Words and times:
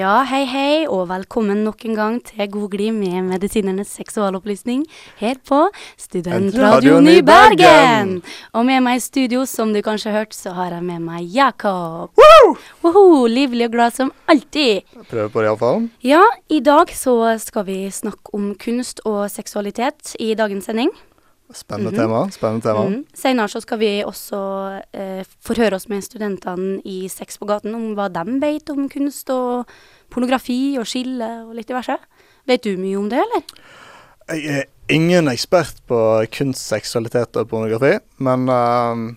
Ja, 0.00 0.22
hei 0.24 0.46
hei, 0.48 0.74
og 0.88 1.10
velkommen 1.10 1.58
nok 1.66 1.82
en 1.84 1.96
gang 1.98 2.14
til 2.24 2.46
God 2.48 2.70
glid 2.72 2.94
med 2.96 3.26
medisinernes 3.26 3.90
seksualopplysning 3.98 4.86
her 5.18 5.36
på 5.44 5.58
Studentradioen 6.00 7.08
i 7.10 7.18
Bergen. 7.26 8.14
Og 8.56 8.64
med 8.64 8.80
meg 8.86 8.96
i 8.96 9.02
studio, 9.04 9.42
som 9.50 9.74
du 9.74 9.82
kanskje 9.84 10.14
har 10.14 10.22
hørt, 10.22 10.32
så 10.32 10.54
har 10.56 10.72
jeg 10.72 10.86
med 10.86 11.04
meg 11.04 11.26
Jakob. 11.34 12.16
Woho, 12.80 13.26
livlig 13.28 13.68
og 13.68 13.76
glad 13.76 13.98
som 13.98 14.14
alltid. 14.30 14.88
Prøver 15.10 15.28
på 15.34 15.44
det 15.44 15.50
iallfall. 15.50 15.84
Ja, 16.06 16.22
i 16.48 16.62
dag 16.64 16.94
så 16.96 17.18
skal 17.42 17.68
vi 17.68 17.78
snakke 17.92 18.32
om 18.38 18.54
kunst 18.62 19.04
og 19.04 19.26
seksualitet 19.28 20.14
i 20.16 20.32
dagens 20.38 20.70
sending. 20.70 20.94
Spennende 21.52 21.90
tema. 21.96 22.30
spennende 22.30 22.62
tema. 22.62 22.84
Mm. 22.86 23.04
Senere 23.14 23.50
så 23.50 23.60
skal 23.64 23.78
vi 23.80 23.90
også 24.06 24.40
eh, 24.94 25.22
forhøre 25.42 25.78
oss 25.80 25.88
med 25.90 26.04
studentene 26.06 26.78
i 26.86 27.08
Sex 27.10 27.40
på 27.40 27.48
gaten 27.50 27.74
om 27.74 27.88
hva 27.98 28.06
de 28.12 28.36
vet 28.42 28.70
om 28.70 28.88
kunst 28.92 29.30
og 29.34 29.70
pornografi 30.10 30.78
og 30.78 30.86
skille 30.86 31.30
og 31.46 31.56
litt 31.58 31.70
diverse. 31.70 31.96
Vet 32.46 32.66
du 32.66 32.76
mye 32.78 32.98
om 32.98 33.08
det, 33.10 33.22
eller? 33.24 33.42
Jeg 34.30 34.60
er 34.60 34.68
ingen 34.94 35.30
ekspert 35.32 35.82
på 35.90 35.98
kunst, 36.30 36.62
seksualitet 36.70 37.34
og 37.40 37.50
pornografi, 37.50 37.96
men 38.22 38.46
uh, 38.46 39.10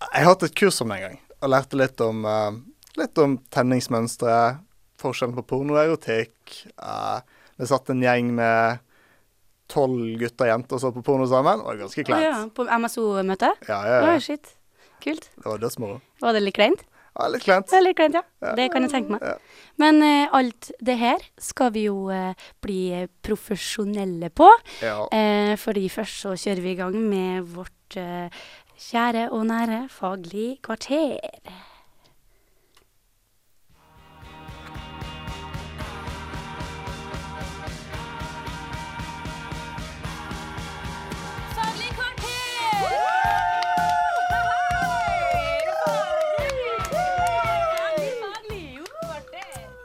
jeg 0.00 0.16
har 0.16 0.30
hatt 0.32 0.46
et 0.48 0.56
kurs 0.56 0.80
om 0.80 0.92
det 0.92 0.96
en 0.96 1.06
gang, 1.10 1.18
og 1.40 1.52
lærte 1.52 1.80
litt 1.80 2.00
om, 2.04 2.24
uh, 2.24 2.56
litt 2.96 3.20
om 3.20 3.36
tenningsmønstre, 3.52 4.36
forskjellen 5.00 5.36
på 5.36 5.44
porno 5.52 5.76
og 5.76 5.82
erotikk. 5.82 6.62
Uh, 6.80 7.20
vi 7.60 7.68
satt 7.68 7.92
en 7.92 8.00
gjeng 8.04 8.32
med 8.38 8.80
tolv 9.70 10.04
gutter 10.20 10.48
og 10.48 10.52
jenter 10.54 10.82
så 10.82 10.92
på 10.94 11.02
porno 11.06 11.26
sammen. 11.30 11.62
Det 11.62 11.68
var 11.70 11.82
ganske 11.84 12.06
kleint. 12.06 12.26
Ja, 12.26 12.38
på 12.54 12.66
MSO-møte? 12.66 13.52
Ja, 13.68 13.80
ja, 13.86 13.98
ja. 14.00 14.14
ja. 14.14 14.22
shit. 14.22 14.54
Kult. 15.00 15.30
Det 15.36 15.46
var 15.46 15.60
dødsmoro. 15.62 16.00
Var 16.20 16.36
det 16.36 16.42
litt 16.44 16.58
kleint? 16.58 16.84
Ja, 17.16 17.26
litt 17.32 17.44
kleint. 17.44 17.72
Er 17.74 17.82
litt 17.82 17.98
kleint, 17.98 18.16
ja. 18.16 18.22
Ja. 18.44 18.52
Det 18.58 18.68
kan 18.72 18.86
jeg 18.86 18.92
tenke 18.92 19.16
meg. 19.16 19.24
Ja. 19.24 19.64
Men 19.80 20.02
uh, 20.04 20.36
alt 20.36 20.70
det 20.84 20.96
her 21.00 21.24
skal 21.40 21.72
vi 21.74 21.86
jo 21.88 22.06
uh, 22.12 22.36
bli 22.62 23.06
profesjonelle 23.26 24.30
på. 24.30 24.48
Ja. 24.84 25.02
Uh, 25.10 25.56
fordi 25.60 25.88
først 25.92 26.22
så 26.26 26.36
kjører 26.38 26.64
vi 26.64 26.74
i 26.74 26.78
gang 26.78 26.96
med 27.00 27.50
vårt 27.56 27.98
kjære 28.80 29.26
og 29.34 29.48
nære 29.50 29.82
faglig 29.92 30.60
kvarter. 30.64 31.18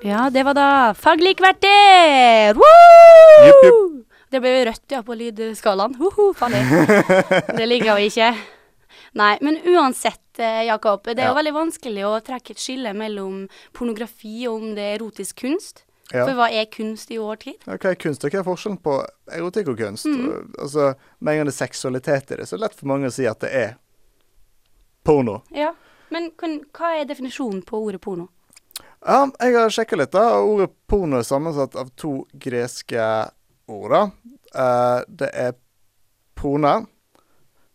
Ja, 0.06 0.30
det 0.30 0.44
var 0.44 0.54
da 0.54 0.94
faglig 0.94 1.38
kvarter! 1.38 2.54
Jupp, 2.54 3.64
jupp. 3.66 3.94
Det 4.30 4.38
ble 4.44 4.52
jo 4.52 4.66
rødt 4.68 4.94
ja, 4.94 5.00
på 5.02 5.16
lydskalaen. 5.18 5.96
Hoho, 5.98 6.28
farlig. 6.38 6.60
Det 7.58 7.66
liker 7.72 7.98
vi 7.98 8.12
ikke. 8.12 8.28
Nei, 9.18 9.32
men 9.42 9.58
uansett, 9.66 10.38
eh, 10.38 10.68
Jakob. 10.68 11.08
Det 11.10 11.24
er 11.24 11.32
jo 11.32 11.38
veldig 11.40 11.54
vanskelig 11.56 12.04
å 12.06 12.12
trekke 12.22 12.54
et 12.54 12.62
skille 12.62 12.92
mellom 12.94 13.48
pornografi 13.74 14.44
og 14.46 14.60
om 14.60 14.76
det 14.78 14.86
er 14.92 15.00
erotisk 15.00 15.42
kunst. 15.42 15.82
Ja. 16.12 16.28
For 16.28 16.38
hva 16.38 16.52
er 16.54 16.70
kunst 16.70 17.10
i 17.10 17.18
vår 17.18 17.42
tid? 17.42 17.66
Ja, 17.66 17.80
hva 17.80 17.96
er 17.96 17.98
kunst, 18.06 18.22
og 18.22 18.30
hva 18.30 18.44
er 18.44 18.48
forskjellen 18.52 18.78
på 18.86 19.00
erotikk 19.40 19.74
og 19.74 19.82
kunst? 19.82 20.06
Mm. 20.06 20.54
Altså, 20.54 20.92
Med 21.18 21.34
en 21.34 21.42
gang 21.42 21.50
det 21.50 21.56
er 21.56 21.62
seksualitet 21.64 22.30
i 22.30 22.40
det, 22.44 22.46
så 22.46 22.60
er 22.60 22.62
det 22.62 22.68
lett 22.68 22.78
for 22.78 22.94
mange 22.94 23.10
å 23.10 23.18
si 23.18 23.26
at 23.26 23.42
det 23.42 23.54
er 23.58 23.76
porno. 25.02 25.40
Ja. 25.50 25.74
Men 26.14 26.30
kan, 26.38 26.60
hva 26.78 26.94
er 27.00 27.10
definisjonen 27.10 27.66
på 27.66 27.82
ordet 27.82 28.06
porno? 28.06 28.30
Ja, 29.06 29.28
jeg 29.38 29.54
har 29.54 29.70
sjekka 29.70 29.98
litt. 30.00 30.14
da, 30.16 30.40
Ordet 30.42 30.72
porno 30.90 31.20
er 31.22 31.28
sammensatt 31.28 31.76
av 31.78 31.92
to 32.00 32.24
greske 32.34 33.04
ord. 33.70 33.92
da. 33.92 34.02
Eh, 34.56 35.02
det 35.08 35.30
er 35.34 35.54
pone, 36.36 36.74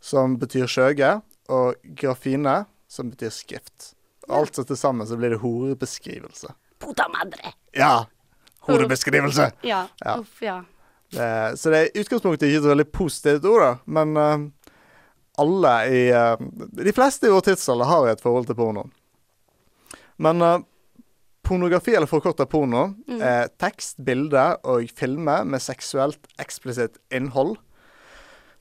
som 0.00 0.34
betyr 0.40 0.66
skjøge, 0.66 1.20
og 1.50 1.74
grafine, 1.98 2.64
som 2.90 3.12
betyr 3.12 3.30
skrift. 3.30 3.92
Alt 4.30 4.58
så 4.58 4.64
til 4.66 4.78
sammen 4.78 5.06
så 5.06 5.18
blir 5.18 5.34
det 5.34 5.42
horebeskrivelse. 5.42 6.50
Puta 6.82 7.06
madre! 7.10 7.54
Ja! 7.76 8.06
Horebeskrivelse! 8.66 9.52
Ja. 9.62 9.84
Ja. 10.02 10.18
Uff, 10.18 10.42
ja. 10.42 10.62
Det, 11.10 11.58
så 11.58 11.70
det 11.70 11.78
er 11.78 11.88
i 11.90 12.02
utgangspunktet 12.02 12.46
ikke 12.48 12.62
et 12.62 12.70
veldig 12.70 12.88
positivt 12.94 13.46
ord, 13.50 13.62
da. 13.62 13.70
Men 13.86 14.16
uh, 14.16 14.74
alle 15.42 15.74
i 15.90 16.02
uh, 16.14 16.38
De 16.78 16.94
fleste 16.94 17.26
i 17.26 17.32
vår 17.34 17.48
tidsalder 17.50 17.90
har 17.90 18.10
et 18.10 18.22
forhold 18.22 18.46
til 18.46 18.58
porno. 18.58 18.86
Men 20.20 20.42
eh, 20.44 20.58
pornografi, 21.50 21.96
eller 21.98 22.08
forkorta 22.10 22.46
porno, 22.46 22.86
Mm. 23.08 23.20
er 23.20 23.50
tekst, 23.58 23.98
bilde 24.06 24.44
og 24.64 24.86
filmer 24.94 25.44
med 25.44 25.60
seksuelt 25.60 26.30
eksplisitt 26.38 26.98
innhold 27.10 27.56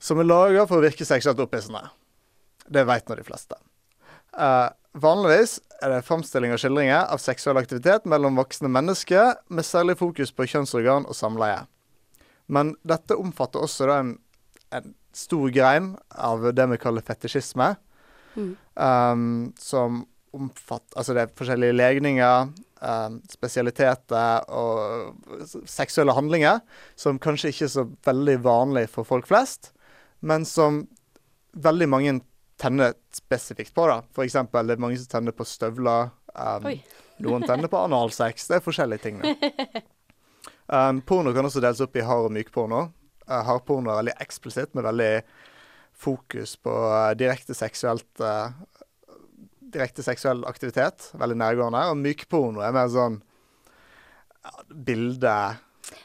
som 0.00 0.18
er 0.18 0.28
laga 0.28 0.66
for 0.66 0.80
å 0.80 0.84
virke 0.84 1.06
seksuelt 1.06 1.40
opphissende. 1.44 1.82
Det 2.70 2.86
veit 2.88 3.08
nå 3.08 3.16
de 3.18 3.24
fleste. 3.26 3.58
Eh, 4.38 4.68
vanligvis 4.96 5.58
er 5.82 5.94
det 5.94 6.04
framstilling 6.06 6.54
og 6.54 6.60
skildringer 6.62 7.04
av 7.10 7.20
seksuell 7.20 7.60
aktivitet 7.60 8.06
mellom 8.08 8.38
voksne 8.40 8.70
mennesker, 8.72 9.34
med 9.50 9.66
særlig 9.66 9.98
fokus 10.00 10.32
på 10.32 10.46
kjønnsorgan 10.48 11.06
og 11.06 11.14
samleie. 11.18 11.66
Men 12.48 12.74
dette 12.86 13.18
omfatter 13.18 13.62
også 13.62 13.90
en, 13.98 14.14
en 14.72 14.94
stor 15.12 15.50
grein 15.54 15.92
av 16.16 16.48
det 16.54 16.66
vi 16.72 16.80
kaller 16.80 17.04
fetisjisme. 17.06 17.74
Mm. 18.36 18.56
Um, 18.78 19.22
som 19.58 20.04
omfatter 20.32 20.94
Altså 20.96 21.14
det 21.16 21.22
er 21.24 21.32
forskjellige 21.34 21.74
legninger, 21.74 22.52
um, 22.80 23.20
spesialiteter 23.30 24.46
og 24.56 25.44
seksuelle 25.68 26.14
handlinger 26.16 26.60
som 26.98 27.20
kanskje 27.22 27.52
ikke 27.52 27.66
er 27.68 27.74
så 27.74 27.86
veldig 28.06 28.38
vanlig 28.44 28.86
for 28.92 29.08
folk 29.08 29.28
flest, 29.30 29.72
men 30.20 30.44
som 30.48 30.84
veldig 31.52 31.88
mange 31.90 32.18
tenner 32.60 32.94
spesifikt 33.14 33.74
på. 33.74 33.86
da. 33.88 34.00
For 34.14 34.26
eksempel 34.26 34.68
det 34.68 34.76
er 34.76 34.84
mange 34.84 34.98
som 35.00 35.08
tenner 35.10 35.36
på 35.36 35.46
støvler. 35.48 36.12
Um, 36.34 36.68
noen 37.24 37.46
tenner 37.48 37.72
på 37.72 37.80
analsex. 37.80 38.48
Det 38.50 38.58
er 38.58 38.64
forskjellige 38.64 39.04
ting. 39.06 39.22
da. 39.22 39.84
Um, 40.68 41.00
porno 41.08 41.32
kan 41.36 41.48
også 41.48 41.62
deles 41.64 41.80
opp 41.84 41.96
i 41.96 42.04
hard 42.04 42.28
og 42.28 42.34
myk 42.36 42.52
porno. 42.54 42.88
Uh, 43.30 43.40
Hardporno 43.46 43.92
er 43.92 44.00
veldig 44.00 44.18
eksplisitt, 44.24 44.74
med 44.74 44.84
veldig 44.88 45.12
fokus 46.00 46.56
på 46.58 46.72
uh, 46.72 47.12
direkte 47.18 47.54
seksuelt 47.54 48.22
uh, 48.24 48.50
Direkte 49.70 50.02
seksuell 50.02 50.44
aktivitet. 50.48 51.10
Veldig 51.20 51.36
nærgående. 51.38 51.82
Og 51.92 51.98
mykporno 52.00 52.62
er 52.66 52.72
mer 52.74 52.88
sånn 52.92 53.20
ja, 54.40 54.52
bilde 54.72 55.34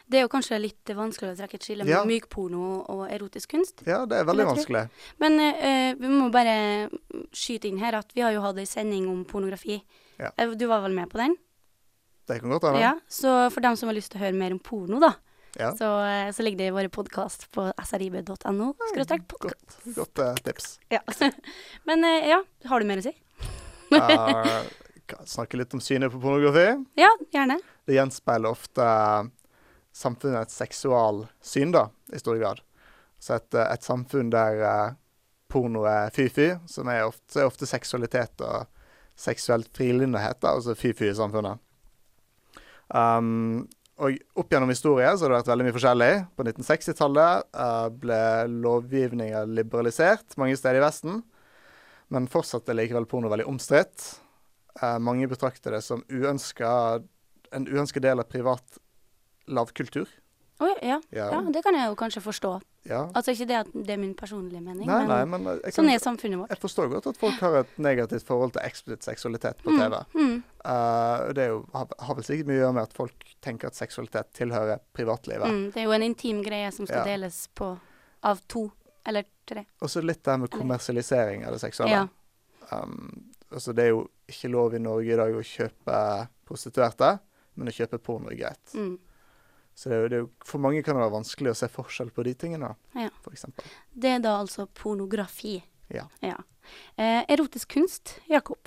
Det 0.09 0.17
er 0.19 0.25
jo 0.25 0.29
kanskje 0.31 0.57
litt 0.59 0.91
vanskelig 0.97 1.33
å 1.33 1.37
trekke 1.39 1.57
et 1.59 1.65
skille 1.67 1.85
Ja. 1.87 2.01
mykporno 2.07 2.83
og 2.89 3.03
erotisk 3.13 3.51
kunst. 3.53 3.83
Ja, 3.87 4.03
det 4.09 4.17
er 4.19 4.25
veldig 4.27 4.47
vanskelig. 4.49 4.85
Men 5.21 5.37
uh, 5.39 5.91
vi 5.99 6.09
må 6.09 6.29
bare 6.33 6.55
skyte 7.35 7.69
inn 7.69 7.77
her 7.81 7.97
at 8.01 8.11
vi 8.15 8.21
har 8.25 8.33
jo 8.35 8.41
hatt 8.45 8.57
ei 8.61 8.65
sending 8.69 9.07
om 9.11 9.23
pornografi. 9.29 9.81
Ja. 10.19 10.31
Eh, 10.37 10.53
Du 10.55 10.65
var 10.67 10.81
vel 10.81 10.95
med 10.95 11.09
på 11.11 11.17
den? 11.21 11.35
Det 12.27 12.39
kan 12.41 12.49
godt 12.49 12.63
hende. 12.69 12.81
Ja. 12.81 12.93
Så 13.07 13.51
for 13.53 13.61
dem 13.61 13.75
som 13.77 13.89
har 13.89 13.95
lyst 13.97 14.11
til 14.11 14.19
å 14.21 14.25
høre 14.25 14.33
mer 14.37 14.51
om 14.55 14.59
porno, 14.59 14.99
da, 14.99 15.13
Ja. 15.59 15.71
så, 15.77 15.89
eh, 16.05 16.31
så 16.31 16.41
ligger 16.43 16.57
det 16.57 16.67
i 16.67 16.75
våre 16.75 16.89
podkast 16.89 17.51
på 17.51 17.67
srib.no. 17.85 18.73
Godt, 18.95 19.13
godt 19.95 20.19
uh, 20.19 20.33
tips. 20.43 20.79
Ja. 20.89 20.99
Men 21.87 22.01
ja, 22.03 22.41
har 22.65 22.79
du 22.79 22.85
mer 22.89 22.97
å 22.97 23.05
si? 23.05 23.13
Uh, 23.95 25.23
snakke 25.25 25.57
litt 25.59 25.73
om 25.73 25.81
synet 25.83 26.11
på 26.13 26.19
pornografi. 26.21 26.67
Ja, 26.99 27.11
gjerne. 27.33 27.59
det 27.85 27.97
gjenspeiler 27.97 28.51
ofte 28.51 28.85
samfunnets 29.95 30.55
seksualsyn, 30.59 31.71
da, 31.71 31.87
i 32.13 32.19
stor 32.19 32.37
grad. 32.37 32.61
Så 33.19 33.37
et, 33.37 33.53
eh, 33.53 33.69
et 33.71 33.85
samfunn 33.85 34.29
der 34.33 34.59
uh, 34.59 34.95
porno 35.51 35.85
er 35.87 36.11
fy-fy, 36.13 36.49
som 36.67 36.89
er 36.91 37.05
ofte, 37.07 37.39
er 37.39 37.47
ofte 37.47 37.69
seksualitet 37.69 38.43
og 38.43 38.67
seksuelt 39.15 39.69
frilindighet, 39.77 40.43
altså 40.43 40.75
fy-fy 40.75 41.07
i 41.13 41.15
samfunnet. 41.15 41.61
Um, 42.91 43.63
og 43.95 44.17
opp 44.35 44.51
gjennom 44.51 44.69
historien 44.69 45.15
så 45.15 45.25
har 45.25 45.31
det 45.31 45.37
vært 45.39 45.51
veldig 45.53 45.65
mye 45.69 45.75
forskjellig. 45.77 46.11
På 46.35 46.43
1960-tallet 46.43 47.47
uh, 47.55 47.87
ble 48.03 48.19
lovgivninga 48.51 49.45
liberalisert 49.47 50.35
mange 50.41 50.59
steder 50.59 50.81
i 50.81 50.83
Vesten, 50.83 51.23
men 52.15 52.29
fortsatt 52.31 52.69
er 52.71 52.79
likevel 52.79 53.07
porno 53.09 53.31
veldig 53.31 53.47
omstridt. 53.51 54.07
Eh, 54.81 54.99
mange 55.03 55.27
betrakter 55.31 55.75
det 55.75 55.83
som 55.85 56.03
uønska, 56.11 56.69
en 57.55 57.67
uønsket 57.67 58.03
del 58.07 58.23
av 58.23 58.29
privat 58.31 58.79
lavkultur. 59.51 60.09
Oh, 60.59 60.71
ja. 60.81 61.01
Ja. 61.09 61.27
ja, 61.33 61.41
det 61.51 61.61
kan 61.65 61.75
jeg 61.75 61.89
jo 61.91 61.95
kanskje 61.99 62.21
forstå. 62.23 62.53
Ja. 62.87 63.01
Altså 63.17 63.33
ikke 63.33 63.47
det 63.49 63.55
at 63.57 63.71
det 63.73 63.95
er 63.95 63.99
min 63.99 64.13
personlige 64.15 64.61
mening, 64.61 64.85
Nei, 64.87 64.99
men 65.01 65.09
nei, 65.09 65.23
men 65.31 65.47
jeg, 65.49 65.73
sånn 65.75 65.89
er 65.91 65.99
samfunnet 65.99 66.39
vårt. 66.39 66.53
jeg 66.53 66.61
forstår 66.61 66.91
godt 66.93 67.09
at 67.11 67.19
folk 67.19 67.41
har 67.43 67.57
et 67.63 67.73
negativt 67.81 68.27
forhold 68.27 68.53
til 68.55 68.61
eksplisitt 68.63 69.07
seksualitet 69.07 69.63
på 69.65 69.73
TV. 69.73 69.97
Mm. 70.13 70.37
Uh, 70.61 71.33
det 71.35 71.49
jo, 71.49 71.57
har, 71.73 71.91
har 72.07 72.19
vel 72.19 72.27
sikkert 72.27 72.51
mye 72.51 72.59
å 72.59 72.61
gjøre 72.61 72.77
med 72.77 72.87
at 72.87 72.95
folk 72.95 73.35
tenker 73.43 73.71
at 73.73 73.79
seksualitet 73.79 74.31
tilhører 74.37 74.79
privatlivet. 74.95 75.49
Mm. 75.49 75.65
Det 75.73 75.81
er 75.81 75.89
jo 75.89 75.97
en 75.97 76.07
intim 76.07 76.39
greie 76.45 76.71
som 76.77 76.87
skal 76.87 77.03
deles 77.09 77.41
på 77.57 77.73
av 78.25 78.39
to 78.47 78.69
eller 79.05 79.25
tre. 79.45 79.65
Og 79.81 79.89
så 79.89 80.01
litt 80.03 80.23
det 80.23 80.39
med 80.39 80.51
kommersialisering 80.53 81.45
av 81.45 81.55
det 81.55 81.61
seksuelle. 81.63 82.05
Ja. 82.05 82.81
Um, 82.83 83.31
Altså, 83.55 83.73
det 83.77 83.83
er 83.85 83.91
jo 83.93 84.05
ikke 84.27 84.49
lov 84.51 84.73
i 84.75 84.81
Norge 84.81 85.13
i 85.13 85.17
dag 85.19 85.35
å 85.37 85.43
kjøpe 85.45 85.97
prostituerte, 86.47 87.11
men 87.55 87.69
å 87.69 87.73
kjøpe 87.75 87.99
porno 88.03 88.31
er 88.33 88.39
greit. 88.39 88.73
Mm. 88.73 88.95
Så 89.75 89.91
det 89.91 89.95
er 89.95 90.01
jo, 90.01 90.07
det 90.11 90.17
er 90.17 90.23
jo, 90.23 90.29
for 90.47 90.63
mange 90.63 90.81
kan 90.83 90.97
det 90.97 91.03
være 91.03 91.13
vanskelig 91.13 91.51
å 91.51 91.57
se 91.59 91.69
forskjell 91.71 92.11
på 92.15 92.25
de 92.27 92.33
tingene, 92.33 92.73
Ja. 92.95 93.09
eksempel. 93.31 93.63
Det 93.93 94.09
er 94.09 94.19
da 94.23 94.37
altså 94.41 94.67
pornografi. 94.67 95.61
Ja. 95.93 96.07
Eh, 96.23 97.23
erotisk 97.29 97.75
kunst, 97.75 98.19
Jakob. 98.27 98.57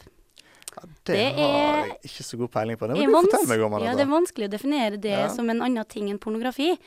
Ja, 0.76 0.82
det, 1.05 1.14
Det 1.17 1.32
har 1.34 1.87
jeg 1.87 2.00
ikke 2.05 2.25
så 2.25 2.38
god 2.38 2.50
peiling 2.52 2.76
på. 2.79 2.87
Det 2.87 3.08
må 3.08 3.23
du 3.23 3.31
fortelle 3.31 3.49
meg 3.49 3.61
om. 3.67 3.79
Ja, 3.82 3.94
det 3.96 4.06
er 4.06 4.12
vanskelig 4.12 4.49
å 4.49 4.52
definere 4.52 5.00
det 5.00 5.11
Ja. 5.11 5.29
som 5.29 5.50
en 5.50 5.61
annen 5.61 5.84
ting 5.88 6.08
enn 6.08 6.19
pornografi. 6.19 6.79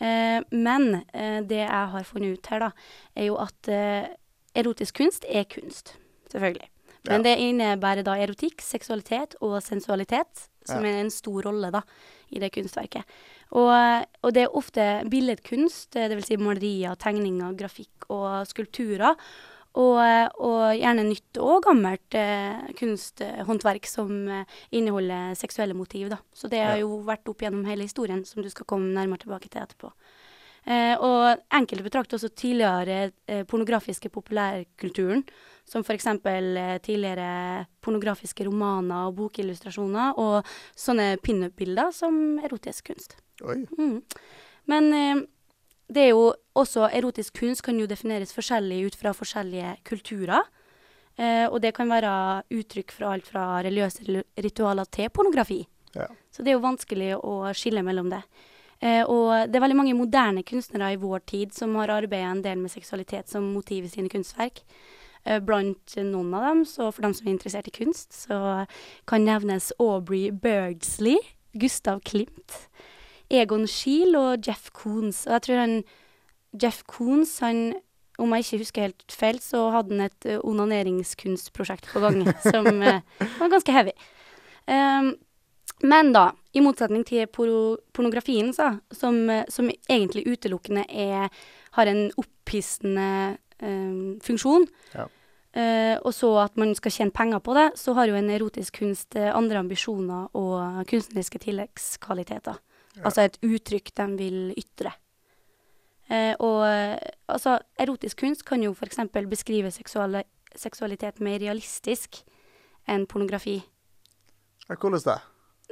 Eh, 0.00 0.40
men 0.50 1.02
eh, 1.12 1.40
det 1.44 1.60
jeg 1.62 1.88
har 1.94 2.04
funnet 2.08 2.38
ut 2.38 2.46
her, 2.52 2.58
da, 2.66 2.70
er 3.16 3.26
jo 3.30 3.36
at 3.42 3.68
eh, 3.68 4.06
erotisk 4.56 4.96
kunst 5.02 5.26
er 5.28 5.44
kunst. 5.44 5.96
Selvfølgelig. 6.32 6.68
Men 7.08 7.22
Ja. 7.24 7.30
det 7.30 7.38
innebærer 7.40 8.04
da 8.04 8.14
erotikk, 8.20 8.60
seksualitet 8.60 9.34
og 9.40 9.62
sensualitet, 9.64 10.48
som 10.68 10.84
Ja. 10.84 10.90
er 10.90 11.00
en 11.00 11.10
stor 11.10 11.42
rolle 11.48 11.70
da, 11.72 11.80
i 12.30 12.38
det 12.38 12.52
kunstverket. 12.52 13.04
Og, 13.52 14.06
og 14.22 14.34
det 14.34 14.42
er 14.44 14.56
ofte 14.56 15.02
billedkunst, 15.10 15.92
dvs. 15.96 16.26
Si 16.26 16.36
malerier, 16.36 16.94
tegninger, 17.00 17.56
grafikk 17.56 18.04
og 18.10 18.46
skulpturer. 18.46 19.16
Og, 19.78 19.98
og 20.42 20.62
gjerne 20.74 21.04
nytt 21.06 21.38
og 21.38 21.60
gammelt 21.62 22.16
eh, 22.18 22.72
kunsthåndverk 22.74 23.86
som 23.86 24.10
eh, 24.26 24.56
inneholder 24.74 25.36
seksuelle 25.38 25.76
motiv. 25.78 26.08
Da. 26.10 26.18
Så 26.34 26.50
det 26.50 26.64
har 26.64 26.80
jo 26.80 26.96
vært 27.06 27.30
opp 27.30 27.44
gjennom 27.44 27.62
hele 27.70 27.86
historien, 27.86 28.24
som 28.26 28.42
du 28.42 28.50
skal 28.50 28.66
komme 28.66 28.90
nærmere 28.96 29.22
tilbake 29.22 29.46
til 29.46 29.62
etterpå. 29.62 29.92
Eh, 30.66 30.92
og 31.00 31.40
enkelte 31.56 31.86
betrakter 31.86 32.18
også 32.18 32.28
tidligere 32.36 33.12
eh, 33.30 33.46
pornografiske 33.48 34.10
populærkulturen, 34.12 35.22
som 35.64 35.86
f.eks. 35.86 36.06
Eh, 36.26 36.76
tidligere 36.84 37.64
pornografiske 37.80 38.44
romaner 38.50 39.08
og 39.08 39.16
bokillustrasjoner, 39.22 40.18
og 40.20 40.50
sånne 40.76 41.14
pinup-bilder 41.24 41.94
som 41.96 42.40
erotisk 42.44 42.90
kunst. 42.90 43.16
Mm. 43.40 44.00
Men 44.68 44.92
eh, 44.92 45.22
det 45.90 46.06
er 46.06 46.12
jo 46.12 46.30
også 46.58 46.88
erotisk 46.88 47.40
kunst 47.40 47.64
kan 47.66 47.78
jo 47.80 47.88
defineres 47.90 48.34
forskjellig 48.36 48.84
ut 48.86 48.98
fra 48.98 49.12
forskjellige 49.16 49.76
kulturer. 49.88 50.46
Eh, 51.18 51.46
og 51.50 51.58
det 51.62 51.74
kan 51.76 51.90
være 51.90 52.12
uttrykk 52.54 52.94
fra 52.94 53.14
alt 53.14 53.26
fra 53.28 53.44
religiøse 53.66 54.22
ritualer 54.40 54.88
til 54.92 55.10
pornografi. 55.10 55.64
Ja. 55.96 56.06
Så 56.30 56.44
det 56.44 56.52
er 56.52 56.58
jo 56.58 56.64
vanskelig 56.64 57.16
å 57.18 57.50
skille 57.56 57.82
mellom 57.84 58.08
det. 58.12 58.22
Eh, 58.80 59.02
og 59.04 59.50
det 59.50 59.58
er 59.58 59.64
veldig 59.66 59.76
mange 59.76 59.98
moderne 59.98 60.44
kunstnere 60.46 60.94
i 60.94 61.00
vår 61.00 61.26
tid 61.28 61.52
som 61.52 61.74
har 61.76 61.92
arbeidet 61.92 62.30
en 62.30 62.44
del 62.46 62.62
med 62.62 62.72
seksualitet 62.72 63.28
som 63.28 63.50
motiv 63.52 63.84
i 63.84 63.92
sine 63.92 64.12
kunstverk. 64.12 64.62
Eh, 65.24 65.40
blant 65.44 65.98
noen 65.98 66.32
av 66.38 66.46
dem, 66.48 66.64
så 66.64 66.88
for 66.88 67.04
dem 67.04 67.12
som 67.16 67.28
er 67.28 67.34
interessert 67.34 67.68
i 67.68 67.76
kunst, 67.76 68.14
så 68.22 68.64
kan 69.10 69.26
nevnes 69.26 69.68
Aubrey 69.78 70.30
Birdsley, 70.32 71.18
Gustav 71.52 72.00
Klimt, 72.08 72.70
Egon 73.30 73.66
Schiel 73.70 74.16
og 74.18 74.46
Jeff 74.46 74.70
Koons. 74.76 75.24
Og 75.28 75.36
jeg 75.38 75.46
tror 75.46 75.62
han 75.62 75.76
Jeff 76.60 76.82
Koons, 76.90 77.38
han 77.44 77.70
om 78.20 78.34
jeg 78.36 78.44
ikke 78.44 78.60
husker 78.60 78.84
helt 78.88 79.14
feil, 79.16 79.38
så 79.40 79.70
hadde 79.72 79.94
han 79.96 80.04
et 80.04 80.26
uh, 80.28 80.42
onaneringskunstprosjekt 80.44 81.88
på 81.88 82.02
gang 82.04 82.18
som 82.52 82.66
eh, 82.84 83.00
var 83.38 83.52
ganske 83.52 83.72
heavy. 83.72 83.94
Um, 84.68 85.14
men 85.82 86.12
da, 86.12 86.26
i 86.52 86.60
motsetning 86.60 87.06
til 87.08 87.24
pornografien, 87.32 88.52
så, 88.52 88.74
som, 88.92 89.22
eh, 89.32 89.46
som 89.48 89.70
egentlig 89.88 90.26
utelukkende 90.28 90.84
er, 90.90 91.30
har 91.78 91.90
en 91.90 92.10
opphissende 92.20 93.38
um, 93.62 94.18
funksjon, 94.20 94.66
Ja. 94.94 95.06
uh, 95.06 95.96
og 96.04 96.12
så 96.14 96.34
at 96.44 96.60
man 96.60 96.74
skal 96.74 96.92
tjene 96.92 97.16
penger 97.16 97.40
på 97.40 97.54
det, 97.56 97.70
så 97.80 97.94
har 97.96 98.10
jo 98.10 98.18
en 98.18 98.30
erotisk 98.30 98.82
kunst 98.82 99.16
eh, 99.16 99.30
andre 99.32 99.62
ambisjoner 99.62 100.28
og 100.36 100.84
kunstneriske 100.90 101.40
tilleggskvaliteter. 101.46 102.60
Ja. 102.96 103.04
Altså 103.06 103.26
et 103.26 103.38
uttrykk 103.46 103.92
de 103.96 104.06
vil 104.18 104.38
ytre. 104.58 104.92
Eh, 106.10 106.34
og 106.42 106.64
eh, 106.66 106.96
altså, 107.30 107.58
erotisk 107.78 108.24
kunst 108.24 108.44
kan 108.46 108.62
jo 108.64 108.72
f.eks. 108.74 108.98
beskrive 109.30 109.70
seksuale, 109.70 110.24
seksualitet 110.58 111.20
mer 111.22 111.38
realistisk 111.38 112.22
enn 112.90 113.06
pornografi. 113.06 113.60
Hvordan 114.66 114.98
det? 115.06 115.20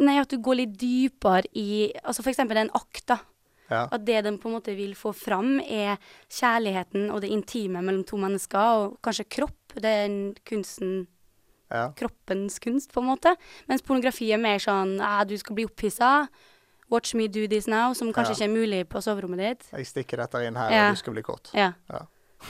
Nei, 0.07 0.15
at 0.21 0.31
du 0.31 0.39
går 0.43 0.61
litt 0.61 0.79
dypere 0.79 1.49
i 1.59 1.91
Altså 2.07 2.23
eksempel 2.31 2.61
en 2.61 2.73
akt, 2.75 3.05
da. 3.11 3.19
Ja. 3.69 3.83
At 3.93 4.05
det 4.07 4.23
de 4.25 4.33
på 4.41 4.49
en 4.49 4.57
måte 4.57 4.73
vil 4.79 4.95
få 4.97 5.13
fram, 5.13 5.59
er 5.61 5.99
kjærligheten 6.33 7.11
og 7.13 7.21
det 7.23 7.33
intime 7.35 7.83
mellom 7.85 8.05
to 8.07 8.17
mennesker, 8.21 8.85
og 8.85 8.99
kanskje 9.05 9.29
kropp. 9.29 9.75
Det 9.75 9.91
er 10.07 10.15
kunsten 10.49 11.03
ja. 11.69 11.91
kroppens 11.99 12.59
kunst, 12.65 12.95
på 12.95 13.03
en 13.03 13.11
måte. 13.11 13.35
Mens 13.69 13.85
pornografi 13.85 14.31
er 14.33 14.41
mer 14.41 14.63
sånn 14.63 14.97
du 15.29 15.37
skal 15.41 15.59
bli 15.59 15.67
opphissa. 15.69 16.29
Watch 16.91 17.15
me 17.15 17.29
do 17.29 17.47
this 17.47 17.67
now, 17.69 17.93
som 17.95 18.13
kanskje 18.13 18.33
Ja. 18.33 18.37
ikke 18.37 18.49
er 18.49 18.55
mulig 18.55 18.89
på 18.89 19.03
soverommet 19.05 19.39
ditt. 19.39 19.67
Jeg 19.73 19.87
stikker 19.87 20.23
dette 20.23 20.45
inn 20.47 20.57
her, 20.57 20.71
Ja. 20.71 20.89
og 20.89 20.97
du 20.97 20.99
skal 21.03 21.13
bli 21.13 21.23
kåt. 21.23 21.51
Ja. 21.55 21.73
Ja. 21.91 22.07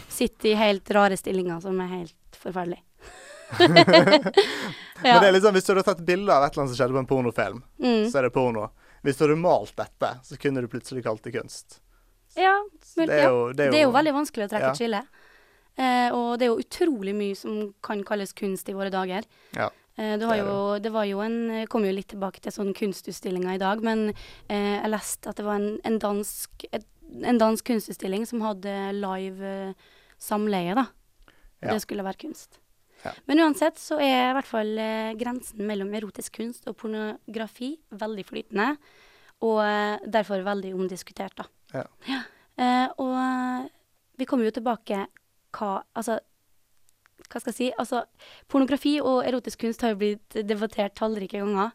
Sitte 0.08 0.50
i 0.50 0.54
helt 0.54 0.90
rare 0.90 1.16
stillinger 1.16 1.60
som 1.60 1.80
er 1.80 1.86
helt 1.86 2.14
forferdelig. 2.32 2.82
Men 3.58 5.22
det 5.22 5.28
er 5.28 5.32
liksom, 5.32 5.54
hvis 5.56 5.64
du 5.64 5.72
hadde 5.72 5.86
tatt 5.86 6.04
bilde 6.04 6.32
av 6.34 6.44
et 6.44 6.52
eller 6.52 6.62
annet 6.62 6.74
som 6.74 6.78
skjedde 6.78 6.94
på 6.94 7.02
en 7.02 7.08
pornofilm, 7.08 7.62
mm. 7.80 8.10
så 8.12 8.18
er 8.20 8.28
det 8.28 8.32
porno. 8.34 8.68
Hvis 9.02 9.16
du 9.16 9.24
hadde 9.24 9.38
malt 9.40 9.74
dette, 9.78 10.10
så 10.26 10.38
kunne 10.40 10.60
du 10.60 10.68
plutselig 10.68 11.04
kalt 11.06 11.22
det 11.24 11.32
kunst. 11.32 11.80
ja, 12.36 12.54
mulig, 12.96 13.08
det 13.08 13.18
er 13.18 13.28
jo, 13.28 13.52
det 13.52 13.66
er 13.66 13.70
Det 13.70 13.78
er 13.78 13.82
jo, 13.86 13.88
jo 13.88 13.96
veldig 13.96 14.14
vanskelig 14.14 14.46
å 14.46 14.52
trekke 14.52 14.70
et 14.70 14.80
skille. 14.82 15.02
Eh, 15.78 16.08
og 16.14 16.38
det 16.38 16.46
er 16.46 16.50
jo 16.52 16.58
utrolig 16.58 17.14
mye 17.14 17.36
som 17.38 17.72
kan 17.82 18.02
kalles 18.04 18.34
kunst 18.34 18.68
i 18.68 18.74
våre 18.74 18.90
dager. 18.90 19.26
Ja, 19.56 19.70
Eh, 19.98 20.14
du 20.14 20.22
det 20.22 20.30
har 20.30 20.38
jo, 20.40 20.58
det 20.82 20.92
var 20.94 21.08
jo 21.08 21.22
en 21.24 21.66
kom 21.70 21.86
jo 21.86 21.94
litt 21.94 22.10
tilbake 22.14 22.42
til 22.44 22.54
sånn 22.54 22.70
kunstutstillinga 22.76 23.56
i 23.56 23.62
dag, 23.62 23.82
men 23.84 24.12
eh, 24.12 24.78
jeg 24.78 24.92
leste 24.92 25.32
at 25.32 25.40
det 25.40 25.46
var 25.48 25.58
en, 25.58 25.74
en, 25.88 25.98
dansk, 26.02 26.68
et, 26.70 26.86
en 27.26 27.40
dansk 27.42 27.66
kunstutstilling 27.66 28.24
som 28.30 28.44
hadde 28.46 28.76
live 28.94 29.52
eh, 29.52 29.90
samleie, 30.22 30.78
da. 30.78 30.88
Ja. 31.58 31.72
det 31.74 31.82
skulle 31.82 32.04
være 32.06 32.20
kunst. 32.22 32.60
Ja. 33.02 33.12
Men 33.26 33.40
uansett 33.42 33.78
så 33.78 33.98
er 34.02 34.30
i 34.30 34.34
hvert 34.36 34.46
fall 34.46 34.72
eh, 34.78 35.12
grensen 35.18 35.66
mellom 35.66 35.90
erotisk 35.94 36.38
kunst 36.38 36.66
og 36.70 36.78
pornografi 36.78 37.72
veldig 37.90 38.24
flytende, 38.26 38.72
og 39.46 39.60
eh, 39.64 40.06
derfor 40.06 40.42
veldig 40.46 40.74
omdiskutert, 40.78 41.38
da. 41.38 41.48
Ja. 41.74 42.22
Eh, 42.58 42.86
og 42.98 43.14
eh, 43.14 43.68
vi 44.18 44.26
kommer 44.26 44.48
jo 44.48 44.54
tilbake 44.56 45.04
hva 45.54 45.68
Altså, 45.96 46.18
hva 47.28 47.40
skal 47.42 47.52
jeg 47.52 47.58
si? 47.58 47.68
Altså, 47.78 48.02
pornografi 48.50 48.98
og 49.02 49.22
erotisk 49.26 49.64
kunst 49.64 49.84
har 49.84 49.94
jo 49.94 50.00
blitt 50.02 50.38
debattert 50.48 50.96
tallrike 50.98 51.40
ganger. 51.40 51.74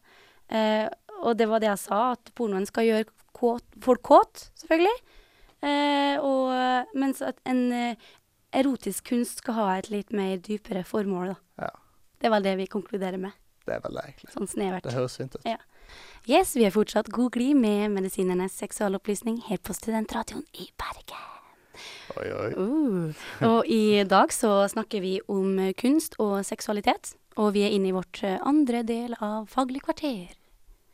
Eh, 0.53 0.87
og 1.23 1.37
det 1.39 1.47
var 1.49 1.63
det 1.63 1.69
jeg 1.71 1.83
sa, 1.85 1.99
at 2.17 2.33
pornoen 2.37 2.65
skal 2.67 2.87
gjøre 2.87 3.07
kåt, 3.35 3.65
folk 3.83 4.03
kåt, 4.05 4.47
selvfølgelig. 4.63 4.97
Eh, 5.63 6.17
og, 6.19 6.51
mens 6.99 7.23
at 7.23 7.39
en 7.49 7.63
eh, 7.71 8.09
erotisk 8.53 9.07
kunst 9.13 9.43
skal 9.43 9.57
ha 9.57 9.67
et 9.77 9.89
litt 9.93 10.11
mer 10.15 10.35
dypere 10.43 10.83
formål, 10.87 11.33
da. 11.33 11.67
Ja. 11.67 11.71
Det 12.23 12.31
var 12.31 12.43
det 12.43 12.55
vi 12.59 12.69
konkluderer 12.71 13.19
med, 13.19 13.35
det 13.67 13.77
er 13.77 13.83
veldig 13.83 14.03
egentlig. 14.07 14.31
sånn 14.35 14.47
snevert. 14.47 14.85
Det 14.85 14.95
høres 14.95 15.17
fint 15.19 15.35
ut. 15.35 15.47
Ja. 15.47 15.59
Yes, 16.29 16.53
vi 16.55 16.63
er 16.63 16.71
fortsatt 16.71 17.11
god 17.11 17.33
glid 17.35 17.57
med 17.59 17.91
Medisinernes 17.91 18.55
seksualopplysning 18.55 19.41
her 19.49 19.59
på 19.59 19.75
Studentradioen 19.75 20.45
i 20.55 20.69
Bergen. 20.79 21.42
Oi, 22.19 22.27
oi. 22.29 22.49
Uh. 22.53 23.25
Og 23.47 23.67
i 23.71 24.03
dag 24.07 24.31
så 24.33 24.67
snakker 24.71 25.01
vi 25.03 25.17
om 25.31 25.57
eh, 25.59 25.73
kunst 25.79 26.15
og 26.21 26.39
seksualitet. 26.45 27.15
Og 27.41 27.53
vi 27.55 27.63
er 27.65 27.73
inne 27.73 27.89
i 27.89 27.95
vårt 27.95 28.21
eh, 28.23 28.37
andre 28.45 28.83
del 28.85 29.15
av 29.19 29.47
Faglig 29.49 29.81
kvarter. 29.85 30.35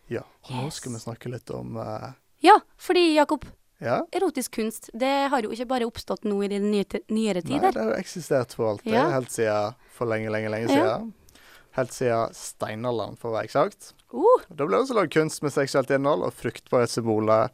Ja. 0.09 0.23
Og 0.47 0.55
nå 0.55 0.69
skal 0.73 0.95
vi 0.95 1.01
snakke 1.03 1.29
litt 1.29 1.51
om 1.53 1.75
uh... 1.77 2.11
Ja, 2.41 2.55
fordi 2.79 3.13
Jakob, 3.17 3.45
Ja? 3.83 4.01
erotisk 4.11 4.55
kunst 4.57 4.89
det 4.97 5.29
har 5.31 5.43
jo 5.43 5.51
ikke 5.55 5.67
bare 5.69 5.85
oppstått 5.87 6.25
nå 6.27 6.39
i 6.43 6.49
de 6.51 6.57
nye, 6.59 6.83
nyere 7.07 7.43
Nei, 7.45 7.59
det 7.63 7.75
har 7.77 7.91
jo 7.93 7.99
eksistert 7.99 8.55
for 8.57 8.73
alltid. 8.73 8.91
Ja. 8.95 9.05
Helt 9.13 9.31
siden 9.31 9.75
for 9.95 10.09
lenge, 10.09 10.31
lenge, 10.33 10.49
lenge 10.51 10.67
Ja. 10.71 10.75
siden. 10.97 11.13
Helt 11.77 11.93
siden 11.93 12.33
steinalderen, 12.35 13.15
for 13.19 13.29
å 13.29 13.35
være 13.37 13.47
eksakt. 13.51 13.93
Uh, 14.11 14.41
Da 14.49 14.65
ble 14.65 14.73
det 14.75 14.81
også 14.87 14.97
lagd 14.97 15.13
kunst 15.13 15.43
med 15.45 15.53
seksuelt 15.53 15.91
innhold, 15.93 16.25
og 16.25 16.33
fruktbarhetssymboler 16.33 17.51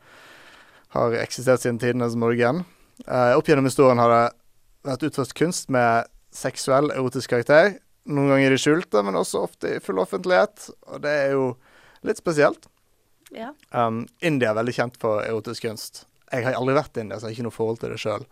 har 0.96 1.17
eksistert 1.20 1.62
siden 1.65 1.82
tidenes 1.82 2.15
morgen. 2.15 2.63
Eh, 3.07 3.33
opp 3.38 3.50
gjennom 3.50 3.67
historien 3.69 4.01
har 4.01 4.12
det 4.12 4.24
vært 4.85 5.07
utført 5.09 5.33
kunst 5.38 5.69
med 5.74 6.09
seksuell, 6.35 6.91
erotisk 6.93 7.33
karakter. 7.33 7.77
Noen 8.05 8.33
ganger 8.33 8.51
i 8.51 8.55
det 8.55 8.62
skjulte, 8.62 9.01
men 9.05 9.17
også 9.17 9.45
ofte 9.47 9.75
i 9.77 9.83
full 9.83 10.01
offentlighet. 10.01 10.69
Og 10.91 11.01
det 11.05 11.13
er 11.25 11.35
jo 11.38 11.45
litt 12.05 12.21
spesielt. 12.21 12.67
ja. 13.33 13.53
Um, 13.71 14.05
India 14.21 14.51
er 14.51 14.59
veldig 14.59 14.75
kjent 14.75 15.00
for 15.01 15.24
erotisk 15.25 15.65
kunst. 15.65 16.05
Jeg 16.31 16.45
har 16.45 16.57
aldri 16.57 16.75
vært 16.77 16.97
i 16.97 17.05
India, 17.05 17.17
så 17.17 17.27
jeg 17.27 17.33
har 17.33 17.38
ikke 17.38 17.47
noe 17.47 17.55
forhold 17.55 17.81
til 17.81 17.93
det 17.93 18.01
sjøl. 18.01 18.25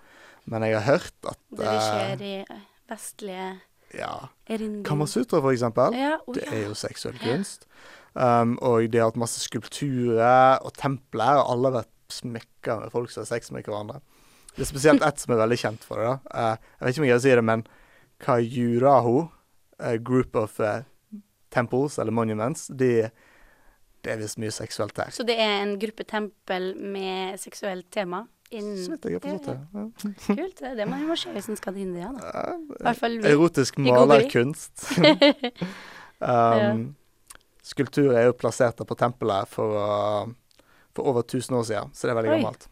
Men 0.49 0.65
jeg 0.65 0.75
har 0.75 0.85
hørt 0.87 1.29
at 1.29 1.39
Det 1.55 1.63
vi 1.63 1.75
eh, 1.77 2.23
i 2.27 2.33
eh, 2.41 2.63
vestlige 2.91 3.49
ja, 3.93 4.13
erindringer. 4.49 4.87
Kamasutra, 4.89 5.39
for 5.39 5.53
eksempel. 5.53 5.95
Ja, 5.97 6.17
oh, 6.25 6.33
Det 6.35 6.47
er 6.49 6.65
jo 6.67 6.77
seksuell 6.77 7.19
kunst. 7.21 7.67
Um, 8.13 8.57
og 8.61 8.91
de 8.91 8.99
har 8.99 9.09
hatt 9.09 9.17
masse 9.21 9.41
skulpturer 9.41 10.59
og 10.61 10.73
templer, 10.77 11.39
og 11.41 11.53
alle 11.53 11.69
har 11.69 11.77
vært 11.81 11.93
smykka 12.13 12.79
med 12.83 12.93
folk 12.93 13.13
som 13.13 13.23
har 13.23 13.31
sex 13.31 13.53
med 13.53 13.65
hverandre. 13.65 14.01
Det 14.55 14.61
er 14.61 14.69
spesielt 14.69 15.03
ett 15.05 15.21
som 15.21 15.33
er 15.33 15.41
veldig 15.41 15.57
kjent 15.59 15.85
for 15.87 15.99
det. 15.99 16.09
da. 16.09 16.41
Eh, 16.41 16.57
jeg 16.77 16.85
vet 16.85 16.93
ikke 16.93 17.01
om 17.01 17.07
jeg 17.07 17.15
kan 17.15 17.23
si 17.23 17.35
det, 17.37 17.45
men 17.49 17.63
Kajuraho 18.23 19.15
eh, 19.79 19.95
group 19.97 20.35
of 20.35 20.59
eh, 20.59 20.83
temples, 21.53 21.97
eller 21.99 22.13
monuments, 22.13 22.67
de, 22.67 23.09
det 24.05 24.13
er 24.13 24.21
visst 24.21 24.39
mye 24.41 24.53
seksuelt 24.53 24.95
der. 24.97 25.09
Så 25.15 25.25
det 25.25 25.39
er 25.41 25.63
en 25.63 25.75
gruppe 25.81 26.05
tempel 26.05 26.73
med 26.77 27.41
seksuelt 27.41 27.89
tema? 27.91 28.25
Så 28.53 28.59
Innen 28.59 28.91
vidt 28.91 29.05
jeg 29.09 29.17
har 29.17 29.23
forstått 29.23 29.47
det. 29.47 29.53
Ja. 29.73 29.83
Kult. 30.37 30.59
Det 30.59 30.67
er 30.69 30.75
det 30.77 30.85
man 30.85 31.07
må 31.09 31.15
se 31.17 31.31
hvis 31.33 31.47
en 31.49 31.57
skal 31.57 31.73
til 31.73 31.87
India, 31.87 32.11
da. 32.13 32.43
I 32.53 32.83
hvert 32.85 32.99
fall 32.99 33.15
vi. 33.17 33.31
Erotisk 33.31 33.79
malerkunst. 33.81 34.83
um, 36.21 36.83
Skulpturer 37.65 38.19
er 38.19 38.27
jo 38.27 38.35
plassert 38.37 38.77
på 38.85 38.99
tempelet 38.99 39.49
for, 39.49 40.29
for 40.93 41.09
over 41.09 41.25
1000 41.25 41.57
år 41.57 41.65
siden, 41.71 41.95
så 41.97 42.05
det 42.05 42.13
er 42.13 42.19
veldig 42.19 42.33
Oi. 42.35 42.37
gammelt. 42.43 42.69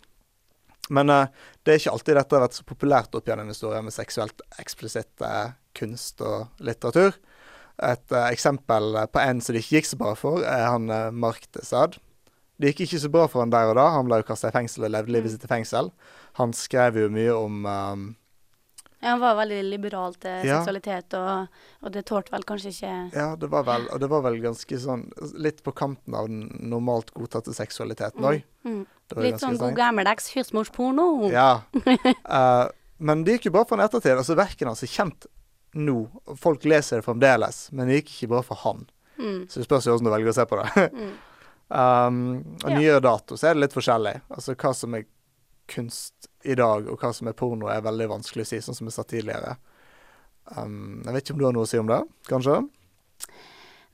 Men 0.90 1.12
uh, 1.14 1.28
det 1.64 1.74
er 1.74 1.82
ikke 1.82 1.96
alltid 1.96 2.18
dette 2.18 2.38
har 2.38 2.46
vært 2.46 2.58
så 2.58 2.68
populært 2.68 3.18
opp 3.18 3.28
gjennom 3.30 3.52
historien 3.52 3.86
med 3.86 3.96
seksuelt 3.96 4.42
eksplisitt 4.62 5.26
uh, 5.26 5.54
kunst 5.78 6.24
og 6.26 6.64
litteratur. 6.64 7.18
Et 7.82 8.16
uh, 8.16 8.30
eksempel 8.30 8.98
på 9.12 9.22
en 9.22 9.42
som 9.42 9.56
det 9.56 9.64
ikke 9.64 9.80
gikk 9.80 9.92
så 9.92 10.00
bra 10.02 10.16
for, 10.18 10.46
er 10.46 10.66
han 10.68 10.90
Mark 11.18 11.46
Desad. 11.56 12.00
Det 12.62 12.74
gikk 12.74 12.86
ikke 12.86 13.04
så 13.06 13.10
bra 13.14 13.28
for 13.30 13.42
han 13.42 13.54
der 13.54 13.72
og 13.72 13.78
da. 13.80 13.88
Han 13.96 14.10
ble 14.10 14.22
jo 14.22 14.28
kasta 14.28 14.52
i 14.52 14.56
fengsel 14.56 14.86
og 14.86 14.94
levde 14.94 15.14
livet 15.16 15.34
sitt 15.34 15.46
i 15.48 15.50
fengsel. 15.50 15.90
Han 16.38 16.54
skrev 16.54 17.00
jo 17.02 17.08
mye 17.14 17.34
om 17.34 17.66
um, 17.66 18.04
Ja, 19.02 19.10
han 19.16 19.20
var 19.24 19.36
veldig 19.40 19.64
liberal 19.66 20.14
til 20.22 20.46
Ja. 20.46 20.60
seksualitet, 20.60 21.14
og, 21.18 21.48
og 21.82 21.92
det 21.96 22.04
tålte 22.06 22.32
vel 22.36 22.44
kanskje 22.46 22.70
ikke 22.70 22.92
Ja, 23.18 23.36
det 23.36 23.50
var 23.50 23.64
vel, 23.66 23.88
og 23.90 24.00
det 24.00 24.10
var 24.12 24.22
vel 24.28 24.38
ganske 24.44 24.78
sånn 24.78 25.08
Litt 25.42 25.64
på 25.66 25.74
kanten 25.74 26.14
av 26.16 26.28
den 26.30 26.44
normalt 26.70 27.10
godtatte 27.18 27.54
seksualiteten 27.58 28.22
òg. 28.22 28.44
mm. 28.64 28.72
Mm. 28.72 28.86
Litt 29.26 29.42
sånn 29.42 29.58
god 29.60 29.74
gammeldags 29.76 30.30
husmorsporno. 30.36 31.30
Ja. 31.34 31.64
uh, 32.30 32.70
men 33.02 33.24
det 33.26 33.40
gikk 33.40 33.50
jo 33.50 33.56
bra 33.58 33.66
for 33.66 33.76
han 33.76 33.88
ettertid. 33.90 34.14
Altså, 34.16 34.38
verken 34.40 34.70
hans 34.70 34.84
er 34.86 34.88
kjent 34.94 35.26
nå. 35.76 35.98
Folk 36.40 36.64
leser 36.70 37.02
det 37.02 37.06
fremdeles, 37.08 37.66
men 37.76 37.90
det 37.90 37.98
gikk 38.02 38.14
ikke 38.14 38.30
bra 38.36 38.42
for 38.46 38.62
han. 38.64 38.86
Mm. 39.18 39.48
Så 39.50 39.60
det 39.60 39.66
spørs 39.68 39.88
jo 39.90 39.98
hvordan 39.98 40.08
du 40.08 40.14
velger 40.14 40.32
å 40.32 40.38
se 40.38 40.46
på 40.48 40.62
det. 40.62 40.86
Mm. 40.94 41.12
um, 41.82 42.22
og 42.64 42.70
Ja. 42.70 42.78
nyere 42.78 43.02
dato 43.04 43.36
så 43.36 43.50
er 43.50 43.58
det 43.58 43.66
litt 43.66 43.76
forskjellig. 43.76 44.16
Altså 44.30 44.56
hva 44.56 44.72
som 44.78 44.96
er 44.96 45.04
kunst 45.68 46.31
i 46.44 46.56
dag, 46.56 46.88
og 46.92 47.00
hva 47.02 47.14
som 47.14 47.28
er 47.32 47.34
porno, 47.38 47.68
er 47.72 47.82
veldig 47.86 48.08
vanskelig 48.10 48.46
å 48.46 48.52
si, 48.52 48.62
sånn 48.66 48.76
som 48.78 48.88
jeg 48.90 48.94
sa 48.98 49.04
tidligere. 49.08 49.58
Um, 50.58 51.02
jeg 51.06 51.14
vet 51.14 51.24
ikke 51.26 51.34
om 51.38 51.40
du 51.42 51.46
har 51.46 51.54
noe 51.58 51.68
å 51.68 51.70
si 51.70 51.78
om 51.80 51.88
det, 51.92 52.02
kanskje? 52.30 52.62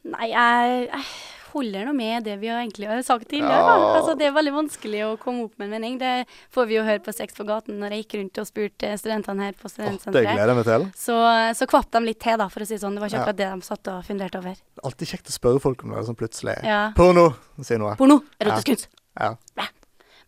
Nei, 0.07 0.29
jeg, 0.31 0.85
jeg 0.87 1.03
holder 1.51 1.87
nå 1.87 1.93
med 1.97 2.23
det 2.27 2.35
vi 2.39 2.47
har 2.51 2.61
egentlig 2.61 2.87
har 2.87 3.01
sagt 3.03 3.27
tidligere. 3.31 3.59
Ja. 3.59 3.87
Altså, 3.97 4.13
det 4.19 4.27
er 4.29 4.35
veldig 4.35 4.53
vanskelig 4.55 5.01
å 5.07 5.09
komme 5.19 5.47
opp 5.47 5.57
med 5.59 5.67
en 5.67 5.73
mening. 5.75 5.97
Det 5.99 6.11
får 6.55 6.67
vi 6.69 6.77
jo 6.77 6.83
høre 6.87 7.01
på 7.03 7.11
Sex 7.15 7.35
på 7.35 7.43
gaten 7.47 7.79
når 7.81 7.95
jeg 7.95 8.03
gikk 8.05 8.15
rundt 8.21 8.41
og 8.43 8.47
spurte 8.47 8.91
studentene 9.01 9.47
her 9.49 9.57
på 9.59 9.67
Åh, 9.67 9.97
det 10.15 10.23
gleder 10.27 10.53
jeg 10.53 10.59
meg 10.59 10.67
til. 10.69 10.87
så, 11.01 11.17
så 11.57 11.67
kvapp 11.71 11.89
de 11.97 12.03
litt 12.05 12.21
til, 12.23 12.37
da, 12.39 12.47
for 12.53 12.63
å 12.63 12.67
si 12.69 12.77
det 12.77 12.83
sånn. 12.83 12.95
Det 12.95 13.03
var 13.03 13.11
ikke 13.11 13.19
Ja. 13.19 13.25
akkurat 13.25 13.41
det 13.41 13.49
de 13.51 13.67
satt 13.67 13.91
og 13.91 14.05
funderte 14.07 14.39
over. 14.43 14.61
Alltid 14.87 15.11
kjekt 15.11 15.33
å 15.33 15.35
spørre 15.35 15.63
folk 15.63 15.83
om 15.83 15.95
det, 15.97 16.05
sånn 16.07 16.19
plutselig. 16.19 16.55
Ja. 16.63 16.81
Porno, 16.95 17.27
Si 17.59 17.79
noe. 17.81 17.95
Porno. 17.99 18.21
Erotisk 18.39 18.71
kunst. 18.71 18.87
Ja. 19.19 19.33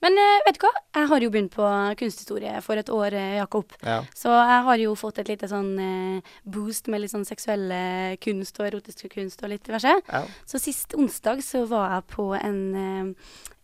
Men 0.03 0.15
eh, 0.19 0.39
vet 0.47 0.57
du 0.57 0.63
hva? 0.63 0.71
Jeg 0.95 1.09
har 1.11 1.23
jo 1.23 1.31
begynt 1.33 1.53
på 1.55 1.67
kunsthistorie 1.99 2.53
for 2.65 2.79
et 2.79 2.91
år, 2.93 3.15
eh, 3.19 3.35
Jakob. 3.39 3.73
ja. 3.83 3.99
Så 4.15 4.31
jeg 4.31 4.63
har 4.69 4.81
jo 4.83 4.95
fått 4.99 5.19
et 5.19 5.31
lite 5.31 5.49
sånn 5.51 5.73
eh, 5.83 6.33
boost 6.47 6.87
med 6.87 7.03
litt 7.03 7.13
sånn 7.13 7.27
seksuelle 7.27 8.15
kunst 8.23 8.59
og 8.61 8.69
erotisk 8.69 9.09
kunst 9.13 9.43
og 9.43 9.53
litt 9.53 9.65
diverse. 9.67 9.95
ja. 9.99 10.23
Så 10.47 10.61
sist 10.61 10.95
onsdag 10.95 11.43
så 11.45 11.65
var 11.69 11.97
jeg 11.97 12.07
på 12.15 12.31
en, 12.39 13.15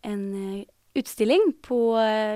en 0.04 0.24
utstilling 0.96 1.50
på 1.64 1.78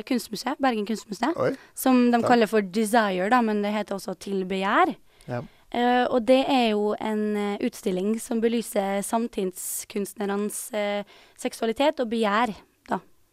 Kunstmuseet, 0.08 0.58
Bergen 0.60 0.84
kunstmuseum, 0.88 1.32
Oi. 1.40 1.54
som 1.74 2.10
de 2.12 2.20
kaller 2.24 2.50
for 2.50 2.60
Desire, 2.60 3.30
da, 3.32 3.40
men 3.40 3.62
det 3.64 3.72
heter 3.72 3.96
også 3.96 4.18
Til 4.20 4.44
begjær. 4.48 4.92
Ja. 5.28 5.40
Uh, 5.70 6.02
og 6.10 6.24
det 6.26 6.40
er 6.50 6.72
jo 6.72 6.96
en 6.98 7.20
uh, 7.38 7.60
utstilling 7.62 8.16
som 8.18 8.40
belyser 8.42 9.04
samtidskunstnernes 9.06 10.56
uh, 10.74 11.20
seksualitet 11.38 12.02
og 12.02 12.10
begjær. 12.10 12.50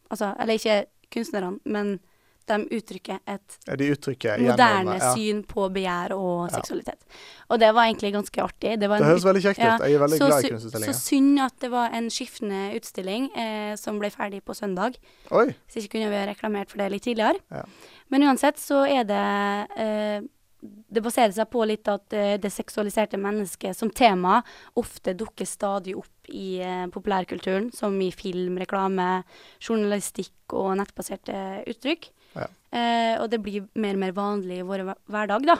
Altså, 0.09 0.33
eller 0.39 0.59
ikke 0.59 0.85
kunstnerne, 1.13 1.59
men 1.65 1.97
de 2.47 2.55
uttrykker 2.77 3.17
et 3.27 3.57
Ja, 3.67 3.75
de 3.75 3.89
uttrykker 3.91 4.39
moderne 4.39 4.93
gjennom 4.93 5.01
ja. 5.01 5.09
syn 5.17 5.41
på 5.43 5.65
begjær 5.75 6.13
og 6.15 6.47
Ja. 6.47 6.55
seksualitet. 6.55 7.03
Og 7.49 7.59
det 7.59 7.73
var 7.75 7.89
egentlig 7.89 8.13
ganske 8.13 8.41
artig. 8.43 8.79
Det, 8.79 8.87
var 8.87 8.99
Det 9.03 9.09
høres 9.09 9.25
veldig 9.27 9.41
kjekt 9.43 9.59
ja, 9.59 9.73
ut. 9.75 9.83
Jeg 9.83 9.97
er 9.97 9.99
veldig 9.99 10.17
så 10.21 10.29
glad 10.29 10.45
i 10.45 10.51
kunstutstillinger. 10.53 10.93
Så 10.93 11.09
synd 11.09 11.41
at 11.43 11.59
det 11.59 11.71
var 11.71 11.91
en 11.99 12.07
skiftende 12.09 12.61
utstilling 12.79 13.27
eh, 13.35 13.75
som 13.75 13.99
ble 13.99 14.09
ferdig 14.09 14.41
på 14.47 14.55
søndag. 14.55 14.95
Oi. 15.31 15.49
Så 15.67 15.81
ikke 15.83 15.97
kunne 15.97 16.09
vi 16.09 16.21
ha 16.21 16.25
reklamert 16.29 16.71
for 16.71 16.77
det 16.77 16.89
litt 16.95 17.03
tidligere. 17.03 17.35
Ja. 17.51 17.65
Men 18.09 18.23
uansett 18.23 18.63
så 18.63 18.85
er 18.87 19.03
det 19.03 19.23
eh, 19.77 20.21
Det 20.59 21.03
baserer 21.05 21.33
seg 21.35 21.49
på 21.53 21.61
litt 21.69 21.87
at 21.91 22.13
uh, 22.17 22.35
det 22.41 22.49
seksualiserte 22.53 23.19
mennesket 23.21 23.77
som 23.77 23.91
tema 23.93 24.39
ofte 24.79 25.13
dukker 25.17 25.45
stadig 25.45 25.93
opp 25.99 26.31
i 26.33 26.57
uh, 26.65 26.87
populærkulturen, 26.93 27.69
som 27.75 27.93
i 28.01 28.09
film, 28.15 28.57
reklame, 28.57 29.21
journalistikk 29.61 30.55
og 30.57 30.73
nettbaserte 30.79 31.63
uttrykk. 31.69 32.09
Ja. 32.33 32.47
Uh, 32.73 33.15
og 33.21 33.27
det 33.33 33.41
blir 33.45 33.67
mer 33.77 33.99
og 33.99 34.01
mer 34.01 34.15
vanlig 34.17 34.61
i 34.61 34.67
vår 34.67 34.87
hverdag, 35.05 35.49
da. 35.53 35.59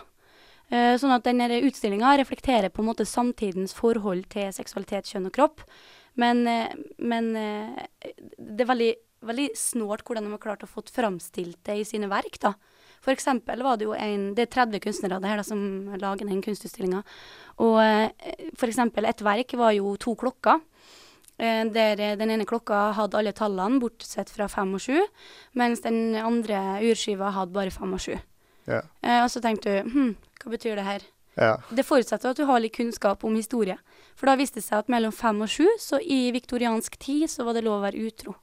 Sånn 0.68 1.14
at 1.16 1.24
denne 1.24 1.62
utstillinga 1.64 2.10
reflekterer 2.20 2.68
på 2.68 2.82
en 2.84 2.90
måte 2.90 3.06
samtidens 3.08 3.72
forhold 3.72 4.26
til 4.34 4.50
seksualitet, 4.52 5.08
kjønn 5.08 5.30
og 5.30 5.32
kropp. 5.38 5.62
Men, 6.20 6.42
men 7.00 7.30
det 7.32 8.66
er 8.66 8.68
veldig, 8.68 8.90
veldig 9.30 9.46
snålt 9.56 10.04
hvordan 10.04 10.28
de 10.28 10.34
har 10.34 10.42
klart 10.44 10.66
å 10.68 10.68
få 10.68 10.84
framstilt 10.92 11.62
det 11.70 11.78
i 11.80 11.88
sine 11.88 12.12
verk. 12.12 12.36
da. 12.44 12.52
For 13.04 13.14
eksempel 13.14 13.62
var 13.64 13.80
det 13.80 13.88
jo 13.88 13.96
en, 13.98 14.32
det 14.38 14.48
er 14.48 14.54
30 14.56 14.84
kunstnere 14.84 15.20
det 15.24 15.32
her 15.32 15.42
da, 15.42 15.46
som 15.48 15.60
lager 16.02 16.28
den 16.28 16.42
kunstutstillinga. 16.44 17.04
Og 17.64 17.78
eh, 17.84 18.48
for 18.58 18.70
eksempel 18.70 19.08
et 19.08 19.24
verk 19.26 19.56
var 19.60 19.76
jo 19.78 19.96
to 20.02 20.16
klokker. 20.20 20.64
Eh, 21.38 21.64
der 21.74 22.02
eh, 22.02 22.16
den 22.20 22.34
ene 22.34 22.48
klokka 22.50 22.92
hadde 22.98 23.20
alle 23.20 23.36
tallene, 23.38 23.82
bortsett 23.82 24.32
fra 24.34 24.50
fem 24.52 24.74
og 24.78 24.84
sju. 24.84 24.98
Mens 25.58 25.86
den 25.86 26.18
andre 26.20 26.82
urskiva 26.86 27.32
hadde 27.36 27.56
bare 27.56 27.74
fem 27.74 27.94
og 27.96 28.04
sju. 28.04 28.18
Ja. 28.68 28.82
Og 29.24 29.30
så 29.32 29.40
tenkte 29.40 29.78
du 29.78 29.94
hm, 29.94 30.10
hva 30.42 30.52
betyr 30.52 30.76
det 30.76 30.88
her? 30.88 31.06
ja. 31.38 31.54
Det 31.70 31.86
forutsetter 31.86 32.34
at 32.34 32.40
du 32.40 32.44
har 32.50 32.60
litt 32.60 32.76
kunnskap 32.76 33.24
om 33.28 33.36
historie. 33.38 33.78
For 34.18 34.30
da 34.30 34.36
viste 34.40 34.60
det 34.60 34.66
seg 34.66 34.82
at 34.82 34.92
mellom 34.92 35.14
fem 35.16 35.40
og 35.46 35.52
sju, 35.52 35.68
så 35.80 36.00
i 36.02 36.32
viktoriansk 36.36 36.98
tid, 37.00 37.28
så 37.32 37.46
var 37.46 37.58
det 37.58 37.64
lov 37.68 37.80
å 37.80 37.86
være 37.86 38.02
utro. 38.10 38.34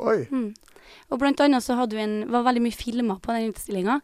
Oi. 0.00 0.26
Mm. 0.30 0.52
Og 1.10 1.20
blant 1.22 1.40
annet 1.42 1.64
så 1.64 1.76
hadde 1.78 1.96
du 1.96 2.02
en, 2.02 2.16
var 2.30 2.46
veldig 2.46 2.62
mye 2.64 2.76
filmer 2.76 3.18
på 3.22 3.34
den 3.34 3.50
utstillinga. 3.50 3.98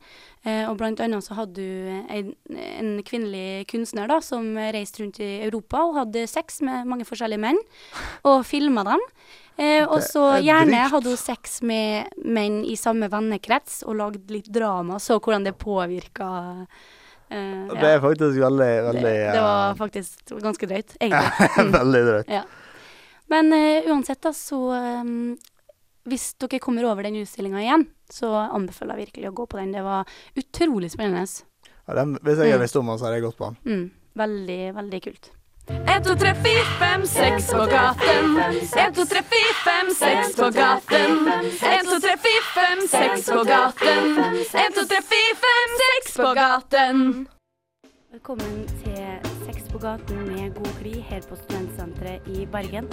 Eh, 0.46 0.64
og 0.66 0.76
blant 0.80 1.00
annet 1.02 1.24
så 1.26 1.38
hadde 1.38 1.62
du 1.62 2.12
en, 2.12 2.34
en 2.56 2.92
kvinnelig 3.06 3.66
kunstner 3.70 4.10
da, 4.10 4.20
som 4.24 4.54
reiste 4.56 5.02
rundt 5.02 5.22
i 5.22 5.32
Europa 5.46 5.84
og 5.86 5.98
hadde 6.02 6.26
sex 6.30 6.60
med 6.66 6.86
mange 6.90 7.08
forskjellige 7.08 7.42
menn, 7.42 7.60
og 8.26 8.44
filma 8.48 8.86
dem. 8.86 9.02
Eh, 9.56 9.86
og 9.88 10.02
så 10.04 10.26
er 10.34 10.42
gjerne 10.44 10.82
hadde 10.92 11.14
hun 11.14 11.16
sex 11.16 11.62
med 11.64 12.12
menn 12.28 12.60
i 12.68 12.74
samme 12.76 13.08
vennekrets 13.08 13.80
og 13.88 13.96
lagd 14.02 14.28
litt 14.32 14.50
drama, 14.52 14.98
så 15.00 15.16
hvordan 15.16 15.46
det 15.46 15.54
påvirka 15.56 16.28
eh, 17.30 17.64
Det 17.72 17.88
er 17.94 18.02
faktisk 18.04 18.36
veldig, 18.42 18.70
veldig 18.90 19.06
det, 19.06 19.16
det 19.32 19.40
var 19.46 19.70
eh, 19.70 19.78
faktisk 19.80 20.34
ganske 20.44 20.68
drøyt, 20.68 20.96
egentlig. 21.00 21.72
Veldig 21.72 22.02
drøyt. 22.10 22.34
Ja. 22.36 22.44
Men 23.32 23.48
eh, 23.56 23.88
uansett, 23.88 24.20
da, 24.22 24.34
så 24.36 24.60
um, 24.76 25.32
Hvis 26.06 26.34
dere 26.38 26.60
kommer 26.62 26.84
over 26.86 27.02
den 27.02 27.16
utstillinga 27.18 27.62
igjen, 27.64 27.86
så 28.12 28.28
anbefaler 28.54 28.94
jeg 29.00 29.08
virkelig 29.08 29.30
å 29.32 29.36
gå 29.40 29.46
på 29.50 29.58
den. 29.58 29.72
Det 29.74 29.82
var 29.82 30.04
utrolig 30.38 30.90
spennende. 30.92 31.26
Ja, 31.88 31.94
den, 31.98 32.16
hvis 32.22 32.38
jeg 32.38 32.52
hadde 32.52 32.60
Mm. 32.60 32.62
visst 32.66 32.76
om 32.76 32.86
den, 32.86 32.98
så 32.98 33.04
hadde 33.06 33.16
jeg 33.18 33.24
gått 33.26 33.38
på 33.38 33.48
den. 33.50 33.56
Mm, 33.66 33.90
veldig, 34.22 34.60
veldig 34.76 35.00
kult. 35.02 35.30
1, 35.66 36.04
2, 36.06 36.14
3, 36.14 36.32
4, 36.46 36.64
5, 36.78 37.06
6 37.10 37.50
på 37.50 37.64
gaten. 37.66 38.36
1, 38.38 38.94
2, 38.94 39.04
3, 39.10 39.22
4, 39.34 39.54
5, 39.66 39.90
6 39.98 40.36
på 40.38 40.50
gaten. 40.54 41.10
1, 41.26 41.86
2, 41.90 41.98
3, 42.06 42.16
4, 42.26 42.44
5, 42.54 42.86
6 42.86 43.26
på 43.34 43.42
gaten. 43.50 44.14
1, 44.54 44.74
2, 44.78 44.84
3, 44.86 45.00
4, 45.10 45.34
5, 45.42 45.74
6 45.82 46.16
på 46.22 46.30
gaten. 46.38 47.26
Velkommen 48.12 48.54
til 48.84 48.95
på 49.76 49.82
gaten 49.82 50.22
med 50.24 50.54
god 50.54 50.76
gli 50.80 51.00
her 51.04 51.20
på 51.28 51.36
Studentsenteret 51.36 52.28
i 52.32 52.46
Bergen. 52.48 52.86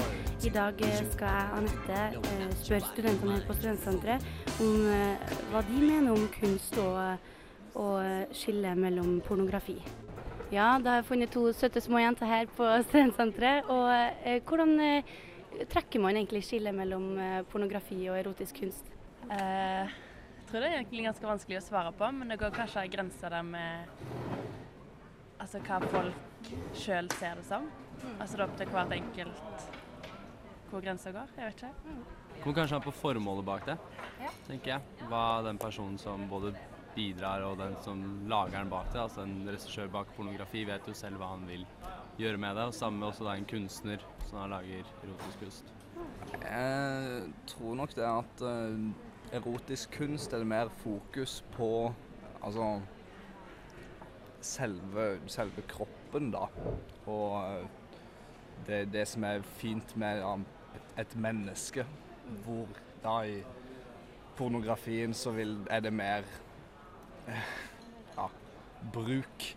I 0.43 0.49
dag 0.51 0.81
eh, 0.83 0.97
skal 1.13 1.29
jeg, 1.31 1.51
Anette, 1.55 1.99
eh, 2.27 2.49
spørre 2.59 2.87
studentene 2.89 3.37
her 3.37 3.45
på 3.47 3.55
Studentsenteret 3.55 4.25
om 4.59 4.81
eh, 4.91 5.29
hva 5.53 5.61
de 5.63 5.77
mener 5.79 6.11
om 6.11 6.25
kunst 6.33 6.75
og, 6.83 7.29
og 7.79 8.33
skille 8.35 8.73
mellom 8.75 9.21
pornografi. 9.23 9.77
Ja, 10.51 10.73
da 10.83 10.97
har 10.97 10.99
jeg 10.99 11.07
funnet 11.07 11.31
to 11.31 11.45
søte 11.55 11.79
små 11.85 12.01
jenter 12.03 12.27
her 12.27 12.51
på 12.57 12.67
Studentsenteret. 12.89 13.69
Og 13.71 13.87
eh, 14.27 14.41
hvordan 14.43 14.75
eh, 14.83 15.13
trekker 15.71 16.03
man 16.03 16.19
egentlig 16.19 16.43
skillet 16.49 16.75
mellom 16.75 17.13
eh, 17.15 17.45
pornografi 17.53 18.01
og 18.09 18.19
erotisk 18.19 18.59
kunst? 18.59 18.91
Jeg 19.29 20.49
tror 20.49 20.59
det 20.59 20.67
er 20.73 20.81
egentlig 20.81 21.07
ganske 21.07 21.31
vanskelig 21.31 21.61
å 21.61 21.67
svare 21.69 21.95
på, 21.95 22.11
men 22.11 22.33
det 22.33 22.41
går 22.43 22.51
kanskje 22.59 22.83
en 22.83 22.93
grense 22.97 23.31
der 23.37 23.47
med 23.47 23.87
altså, 25.43 25.61
hva 25.67 25.79
folk 25.91 26.51
sjøl 26.77 27.09
ser 27.19 27.39
det 27.39 27.47
som. 27.47 27.69
Altså 28.17 28.35
det 28.35 28.41
er 28.41 28.45
opp 28.47 28.59
til 28.59 28.73
hvert 28.73 28.93
enkelt 28.97 29.71
hvor 30.73 30.81
grensa 30.81 31.11
går. 31.13 31.33
Jeg 31.37 31.51
vet 31.51 31.59
ikke. 31.61 31.97
Kommer 32.41 32.55
kanskje 32.57 32.77
an 32.79 32.83
på 32.83 32.93
formålet 32.97 33.45
bak 33.45 33.67
det, 33.67 33.75
tenker 34.47 34.73
jeg. 34.73 35.07
Hva 35.11 35.43
den 35.45 35.59
personen 35.61 35.99
som 36.01 36.25
både 36.31 36.55
bidrar, 36.95 37.45
og 37.45 37.59
den 37.61 37.75
som 37.85 38.01
lager 38.29 38.57
den 38.57 38.71
bak 38.73 38.89
det, 38.93 39.03
altså 39.03 39.23
en 39.23 39.45
regissør 39.47 39.91
bak 39.93 40.09
pornografi, 40.17 40.65
vet 40.67 40.89
jo 40.89 40.95
selv 40.97 41.21
hva 41.21 41.31
han 41.35 41.45
vil 41.49 41.63
gjøre 42.19 42.41
med 42.41 42.57
det. 42.57 42.65
Og 42.71 42.77
samme 42.77 43.01
med 43.01 43.11
også 43.11 43.27
da 43.27 43.37
en 43.37 43.47
kunstner 43.49 44.03
som 44.25 44.41
da 44.41 44.49
lager 44.57 44.89
erotisk 45.05 45.45
kunst. 45.45 45.71
Jeg 46.41 47.29
tror 47.53 47.77
nok 47.77 47.93
det 47.95 48.09
at 48.09 48.43
eh, 48.49 49.37
erotisk 49.37 49.93
kunst 49.99 50.33
er 50.33 50.41
det 50.41 50.49
mer 50.49 50.73
fokus 50.81 51.41
på 51.53 51.69
altså 52.43 52.81
selve, 54.43 55.19
selve 55.27 55.63
kroppen, 55.67 56.31
da. 56.31 56.47
Og 57.05 57.35
eh, 57.43 57.65
det, 58.67 58.85
det 58.93 59.07
som 59.07 59.23
er 59.27 59.43
fint 59.57 59.95
med 59.97 60.23
et, 60.97 61.15
menneske. 61.15 61.85
Hvor 62.45 62.67
da 63.03 63.17
i 63.27 63.41
pornografien 64.37 65.13
så 65.13 65.31
vil, 65.35 65.57
er 65.69 65.83
det 65.83 65.93
mer 65.93 66.23
eh, 67.27 67.51
ja, 68.15 68.27
bruk 68.93 69.49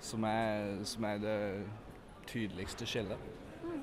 som 0.00 0.24
er, 0.24 0.80
som 0.88 1.04
er 1.04 1.20
det 1.22 1.38
tydeligste 2.26 2.86
skillet. 2.86 3.28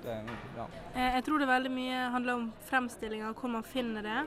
Det, 0.03 0.17
ja. 0.57 0.65
Eh, 0.95 1.15
Jeg 1.15 1.23
tror 1.23 1.39
det 1.39 1.47
veldig 1.47 1.71
mye 1.71 2.09
handler 2.15 2.33
om 2.33 2.51
fremstillinga, 2.69 3.33
hvor 3.33 3.49
man 3.49 3.63
finner 3.63 4.01
det. 4.05 4.19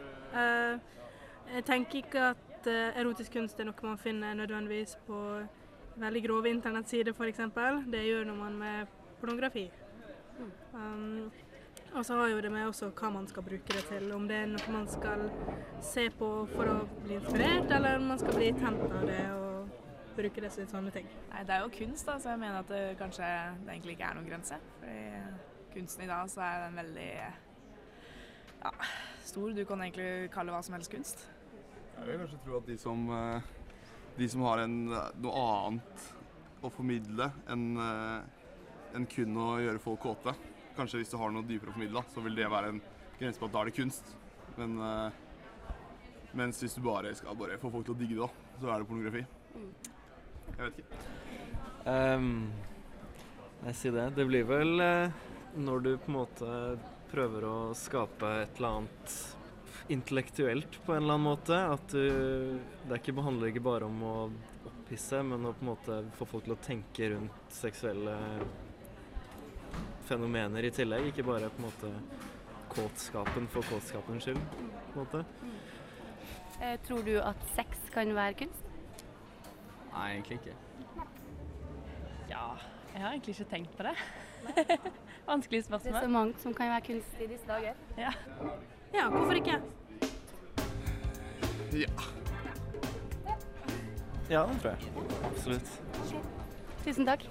Jeg 1.52 1.64
tenker 1.68 1.98
ikke 1.98 2.20
at 2.30 2.68
erotisk 2.96 3.34
kunst 3.34 3.58
er 3.60 3.66
noe 3.68 3.84
man 3.84 3.98
finner 4.00 4.32
nødvendigvis 4.38 4.94
på 5.04 5.18
veldig 6.00 6.24
grove 6.26 6.50
internettsider 6.50 7.12
f.eks. 7.12 7.40
Det 7.92 8.02
gjør 8.06 8.32
man 8.36 8.58
med 8.58 8.92
pornografi. 9.20 9.70
Um, 10.72 11.30
og 11.92 12.04
så 12.06 12.16
har 12.16 12.28
jo 12.32 12.40
det 12.40 12.50
med 12.52 12.66
også 12.66 12.88
hva 12.96 13.10
man 13.12 13.28
skal 13.28 13.44
bruke 13.44 13.76
det 13.76 13.84
til. 13.90 14.08
Om 14.16 14.26
det 14.28 14.36
er 14.36 14.50
noe 14.50 14.72
man 14.72 14.88
skal 14.88 15.26
se 15.84 16.08
på 16.16 16.30
for 16.54 16.72
å 16.72 16.78
bli 17.04 17.18
inspirert, 17.20 17.70
eller 17.70 18.00
om 18.00 18.08
man 18.14 18.20
skal 18.20 18.36
bli 18.38 18.48
tent 18.56 18.84
av 18.88 19.04
det 19.08 19.22
og 19.36 19.78
bruke 20.16 20.44
det 20.44 20.52
til 20.54 20.68
sånne 20.68 20.92
ting. 20.94 21.08
Nei, 21.30 21.44
det 21.48 21.56
er 21.56 21.64
jo 21.64 21.72
kunst, 21.76 22.08
da, 22.08 22.18
så 22.20 22.32
jeg 22.32 22.40
mener 22.40 22.60
at 22.62 22.72
det 22.72 22.98
kanskje 23.00 23.28
det 23.64 23.76
egentlig 23.76 23.96
ikke 23.96 24.08
er 24.08 24.18
noen 24.18 24.28
grense. 24.30 24.60
Fordi 24.80 25.02
kunsten 25.72 26.04
i 26.04 26.10
dag 26.10 26.32
så 26.32 26.44
er 26.44 26.66
den 26.66 26.80
veldig 26.80 27.10
ja, 28.64 28.72
stor. 29.24 29.52
Du 29.56 29.64
kan 29.68 29.84
egentlig 29.84 30.30
kalle 30.32 30.54
hva 30.54 30.62
som 30.64 30.76
helst 30.76 30.92
kunst. 30.92 31.26
Jeg 31.98 32.08
vil 32.08 32.22
kanskje 32.24 32.40
tro 32.44 32.56
at 32.58 32.68
de 32.68 32.78
som, 32.80 33.04
eh, 33.14 33.50
de 34.16 34.28
som 34.28 34.44
har 34.46 34.64
en, 34.64 34.78
noe 34.92 35.42
annet 35.42 36.08
å 36.62 36.70
formidle 36.70 37.30
enn 37.50 37.66
en 38.92 39.06
kun 39.08 39.38
å 39.40 39.48
gjøre 39.62 39.80
folk 39.82 40.02
kåte 40.04 40.34
Kanskje 40.76 41.02
hvis 41.02 41.12
du 41.12 41.18
har 41.20 41.32
noe 41.32 41.44
dypere 41.44 41.68
å 41.68 41.74
formidle, 41.76 42.02
så 42.14 42.22
vil 42.24 42.36
det 42.38 42.48
være 42.48 42.72
en 42.72 42.78
grense 43.18 43.40
på 43.40 43.48
at 43.48 43.52
da 43.52 43.60
er 43.60 43.68
det 43.68 43.74
kunst. 43.76 44.06
Men 44.56 44.78
eh, 44.80 45.18
mens 46.38 46.62
hvis 46.62 46.76
du 46.78 46.80
bare 46.84 47.12
skal 47.16 47.36
bare 47.36 47.58
få 47.60 47.70
folk 47.74 47.84
til 47.88 47.92
å 47.92 47.98
digge 48.00 48.16
det, 48.16 48.24
da, 48.24 48.56
så 48.62 48.70
er 48.72 48.80
det 48.80 48.88
pornografi. 48.88 49.24
Jeg 50.46 50.62
vet 50.62 50.80
ikke. 50.80 51.02
Um, 51.84 52.30
jeg 53.66 53.78
sier 53.82 53.96
det. 53.98 54.06
Det 54.16 54.26
blir 54.30 54.48
vel 54.48 54.80
eh, 54.80 55.20
når 55.60 55.84
du 55.84 55.92
på 55.98 56.08
en 56.08 56.18
måte 56.22 56.56
prøver 57.12 57.44
å 57.44 57.56
skape 57.76 58.32
et 58.46 58.56
eller 58.56 58.78
annet 58.80 59.18
intellektuelt 59.92 60.78
på 60.86 60.94
en 60.94 61.02
eller 61.02 61.18
annen 61.18 61.28
måte. 61.28 61.58
At 61.74 61.92
du 61.92 62.58
Det 62.82 62.96
er 62.96 63.00
ikke, 63.00 63.22
handler 63.22 63.52
ikke 63.52 63.64
bare 63.64 63.86
om 63.86 64.02
å 64.02 64.16
opphisse, 64.68 65.22
men 65.22 65.46
å 65.46 65.54
på 65.54 65.64
en 65.64 65.70
måte 65.72 65.98
få 66.18 66.28
folk 66.28 66.46
til 66.48 66.56
å 66.56 66.60
tenke 66.64 67.10
rundt 67.14 67.54
seksuelle 67.54 68.16
fenomener 70.08 70.64
i 70.64 70.72
tillegg. 70.74 71.12
Ikke 71.12 71.26
bare 71.26 71.50
på 71.52 71.62
en 71.62 71.68
måte 71.68 71.92
kåtskapen 72.72 73.48
for 73.52 73.68
kåtskapens 73.70 74.26
skyld. 74.26 74.42
på 74.92 75.00
en 75.00 75.04
måte. 75.04 75.24
Eh, 76.62 76.76
tror 76.86 77.02
du 77.02 77.16
at 77.20 77.48
sex 77.56 77.78
kan 77.92 78.14
være 78.14 78.34
kunst? 78.44 78.68
Nei, 79.92 80.10
egentlig 80.14 80.38
ikke. 80.40 80.54
Ja, 82.30 82.56
jeg 82.94 83.02
har 83.02 83.10
egentlig 83.12 83.34
ikke 83.34 83.50
tenkt 83.50 83.76
på 83.76 83.82
det. 83.82 83.96
Vanskelig 85.32 85.64
spørsmål. 85.64 85.92
Det 85.92 85.96
er 85.96 86.06
så 86.06 86.08
mangt 86.08 86.32
mange 86.32 86.44
som 86.44 86.54
kan 86.54 86.72
være 86.72 86.86
kunst 86.86 87.20
i 87.20 87.26
disse 87.30 87.46
dager. 87.46 87.74
Ja, 87.98 89.08
hvorfor 89.08 89.38
ikke? 89.38 89.60
Ja. 91.72 91.88
Ja, 94.28 94.46
det 94.46 94.60
tror 94.62 94.70
jeg. 94.72 94.92
Absolutt. 95.28 95.70
Tusen 96.84 97.06
takk. 97.08 97.24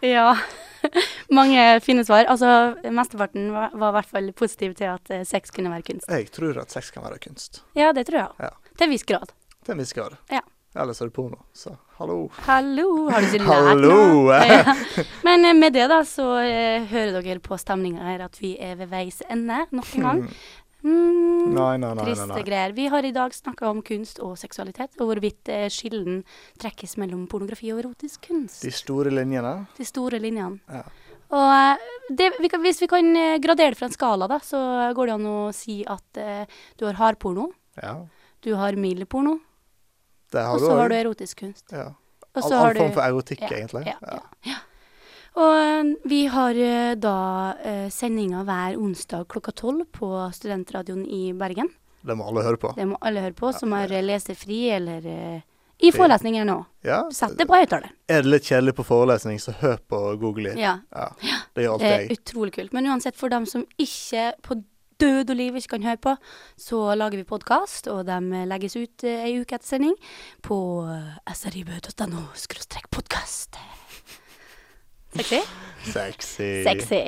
Ja. 0.00 0.36
Mange 1.38 1.80
fine 1.80 2.04
svar. 2.04 2.24
Altså, 2.24 2.74
Mesteparten 2.90 3.50
var, 3.52 3.70
var 3.74 3.92
i 3.92 3.98
hvert 3.98 4.10
fall 4.14 4.32
positiv 4.36 4.74
til 4.78 4.90
at 4.92 5.12
eh, 5.14 5.26
sex 5.28 5.52
kunne 5.54 5.72
være 5.72 5.86
kunst. 5.92 6.08
Jeg 6.10 6.30
tror 6.34 6.58
at 6.64 6.74
sex 6.74 6.90
kan 6.94 7.04
være 7.06 7.20
kunst. 7.22 7.62
Ja, 7.78 7.92
det 7.96 8.06
tror 8.10 8.24
jeg. 8.24 8.48
Ja. 8.48 8.74
Til 8.76 8.88
en 8.88 8.96
viss 8.96 9.06
grad. 9.08 9.32
Til 9.62 9.76
en 9.76 9.84
viss 9.84 9.94
grad. 9.96 10.18
Ja. 10.32 10.42
Ellers 10.72 11.02
er 11.04 11.10
det 11.10 11.12
porno, 11.12 11.36
så 11.52 11.74
hallo. 11.98 12.30
Hallo, 12.46 12.86
har 13.12 13.20
du 13.20 13.26
ikke 13.28 13.42
lært 13.44 13.66
Hallo! 13.66 13.90
noe? 13.92 14.38
Ja. 14.48 14.74
Men 15.20 15.44
eh, 15.44 15.52
med 15.58 15.76
det 15.76 15.84
da, 15.92 15.98
så 16.08 16.30
eh, 16.40 16.86
hører 16.88 17.20
dere 17.20 17.42
på 17.44 17.58
stemninga 17.60 18.06
her 18.08 18.24
at 18.24 18.40
vi 18.40 18.54
er 18.56 18.78
ved 18.80 18.88
veis 18.88 19.20
ende 19.28 19.66
nok 19.68 19.90
en 19.98 20.06
gang. 20.08 20.22
Mm, 20.82 21.52
Nei, 21.54 21.76
nei, 21.78 21.92
nei. 21.94 22.04
Triste 22.08 22.42
greier. 22.46 22.72
Vi 22.74 22.86
har 22.90 23.04
i 23.06 23.12
dag 23.14 23.34
snakka 23.34 23.68
om 23.70 23.82
kunst 23.86 24.18
og 24.22 24.34
seksualitet, 24.40 24.96
og 25.00 25.10
hvorvidt 25.12 25.48
eh, 25.52 25.68
skillen 25.70 26.22
trekkes 26.62 26.96
mellom 26.98 27.26
pornografi 27.30 27.70
og 27.74 27.82
erotisk 27.84 28.28
kunst. 28.28 28.62
De 28.64 28.72
store 28.74 29.12
linjene. 29.14 29.52
De 29.78 29.86
store 29.86 30.18
linjene. 30.22 30.58
Ja. 30.70 30.82
Og 31.32 31.52
eh, 31.54 31.92
det, 32.18 32.32
vi 32.42 32.50
kan, 32.52 32.62
hvis 32.66 32.82
vi 32.82 32.88
kan 32.90 33.08
eh, 33.16 33.36
gradere 33.42 33.72
det 33.74 33.78
fra 33.80 33.88
en 33.90 33.94
skala, 33.94 34.26
da, 34.30 34.40
så 34.44 34.58
går 34.98 35.10
det 35.12 35.16
an 35.20 35.30
å 35.30 35.38
si 35.56 35.78
at 35.86 36.20
eh, 36.22 36.44
du 36.78 36.86
har 36.90 36.98
hardporno, 37.00 37.50
Ja. 37.80 37.94
du 38.42 38.54
har 38.58 38.76
mild 38.76 39.06
porno, 39.08 39.38
og 40.32 40.60
så 40.60 40.74
har 40.78 40.88
du 40.90 40.94
erotisk 40.98 41.44
kunst. 41.44 41.66
Ja. 41.72 41.90
All, 42.34 42.52
all 42.52 42.74
form 42.78 42.92
for 42.96 43.04
erotikk, 43.04 43.42
egentlig. 43.50 43.84
Ja, 43.86 44.18
ja. 44.48 44.58
Og 45.32 45.52
eh, 45.56 45.92
vi 46.08 46.24
har 46.28 46.58
eh, 46.60 46.94
da 47.00 47.18
uh, 47.56 47.86
sendinger 47.92 48.44
hver 48.44 48.76
onsdag 48.76 49.24
klokka 49.32 49.54
tolv 49.56 49.86
på 49.94 50.10
Studentradioen 50.36 51.06
i 51.08 51.30
Bergen. 51.32 51.70
Det 52.02 52.16
må 52.18 52.26
alle 52.28 52.42
høre 52.44 52.58
på. 52.60 52.72
Det 52.76 52.86
må 52.90 52.98
alle 53.00 53.22
høre 53.24 53.36
på 53.38 53.52
som 53.56 53.72
har 53.76 53.92
eh, 53.92 54.04
lesefri 54.04 54.64
eller 54.74 55.06
eh, 55.06 55.40
i 55.82 55.90
forelesninger 55.94 56.46
nå. 56.46 56.56
Ja. 56.86 57.00
Sett 57.14 57.34
det 57.38 57.46
på 57.50 57.58
høyttaler. 57.58 57.94
Er 58.10 58.22
det 58.22 58.30
litt 58.30 58.46
kjedelig 58.46 58.76
på 58.78 58.86
forelesning, 58.86 59.40
så 59.42 59.54
hør 59.58 59.80
på 59.90 60.02
Google. 60.20 60.54
Ja. 60.58 60.76
Ja. 60.94 61.08
Det 61.54 61.64
gjør 61.64 61.80
Det 61.82 61.88
alltid 61.88 62.12
er 62.12 62.20
utrolig 62.20 62.54
kult. 62.58 62.76
Men 62.76 62.90
uansett, 62.90 63.18
for 63.18 63.32
dem 63.32 63.46
som 63.50 63.66
ikke 63.82 64.30
på 64.46 64.60
død 65.02 65.34
og 65.34 65.38
liv 65.38 65.58
ikke 65.58 65.76
kan 65.76 65.86
høre 65.90 66.02
på, 66.02 66.16
så 66.60 66.82
lager 66.94 67.18
vi 67.18 67.26
podkast, 67.26 67.90
og 67.90 68.06
de 68.06 68.46
legges 68.50 68.78
ut 68.78 69.06
eh, 69.06 69.26
ei 69.26 69.36
uke 69.40 69.58
etter 69.58 69.74
sending 69.74 69.94
på 70.46 70.58
eh, 70.86 71.36
srib.no 71.38 72.28
podkast. 72.90 73.58
Sexy? 75.12 75.40
Sexy. 75.84 76.50
Sexy. 76.64 77.00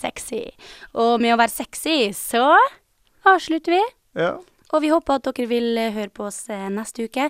Sexy. 0.00 0.44
Og 0.98 1.20
med 1.22 1.34
å 1.34 1.40
være 1.40 1.52
sexy, 1.52 1.98
så 2.16 2.56
avslutter 3.28 3.76
vi. 3.76 3.82
Ja. 4.18 4.32
Og 4.72 4.80
vi 4.80 4.90
håper 4.92 5.18
at 5.18 5.28
dere 5.28 5.48
vil 5.50 5.76
høre 5.92 6.10
på 6.14 6.26
oss 6.30 6.46
eh, 6.50 6.68
neste 6.72 7.04
uke. 7.06 7.28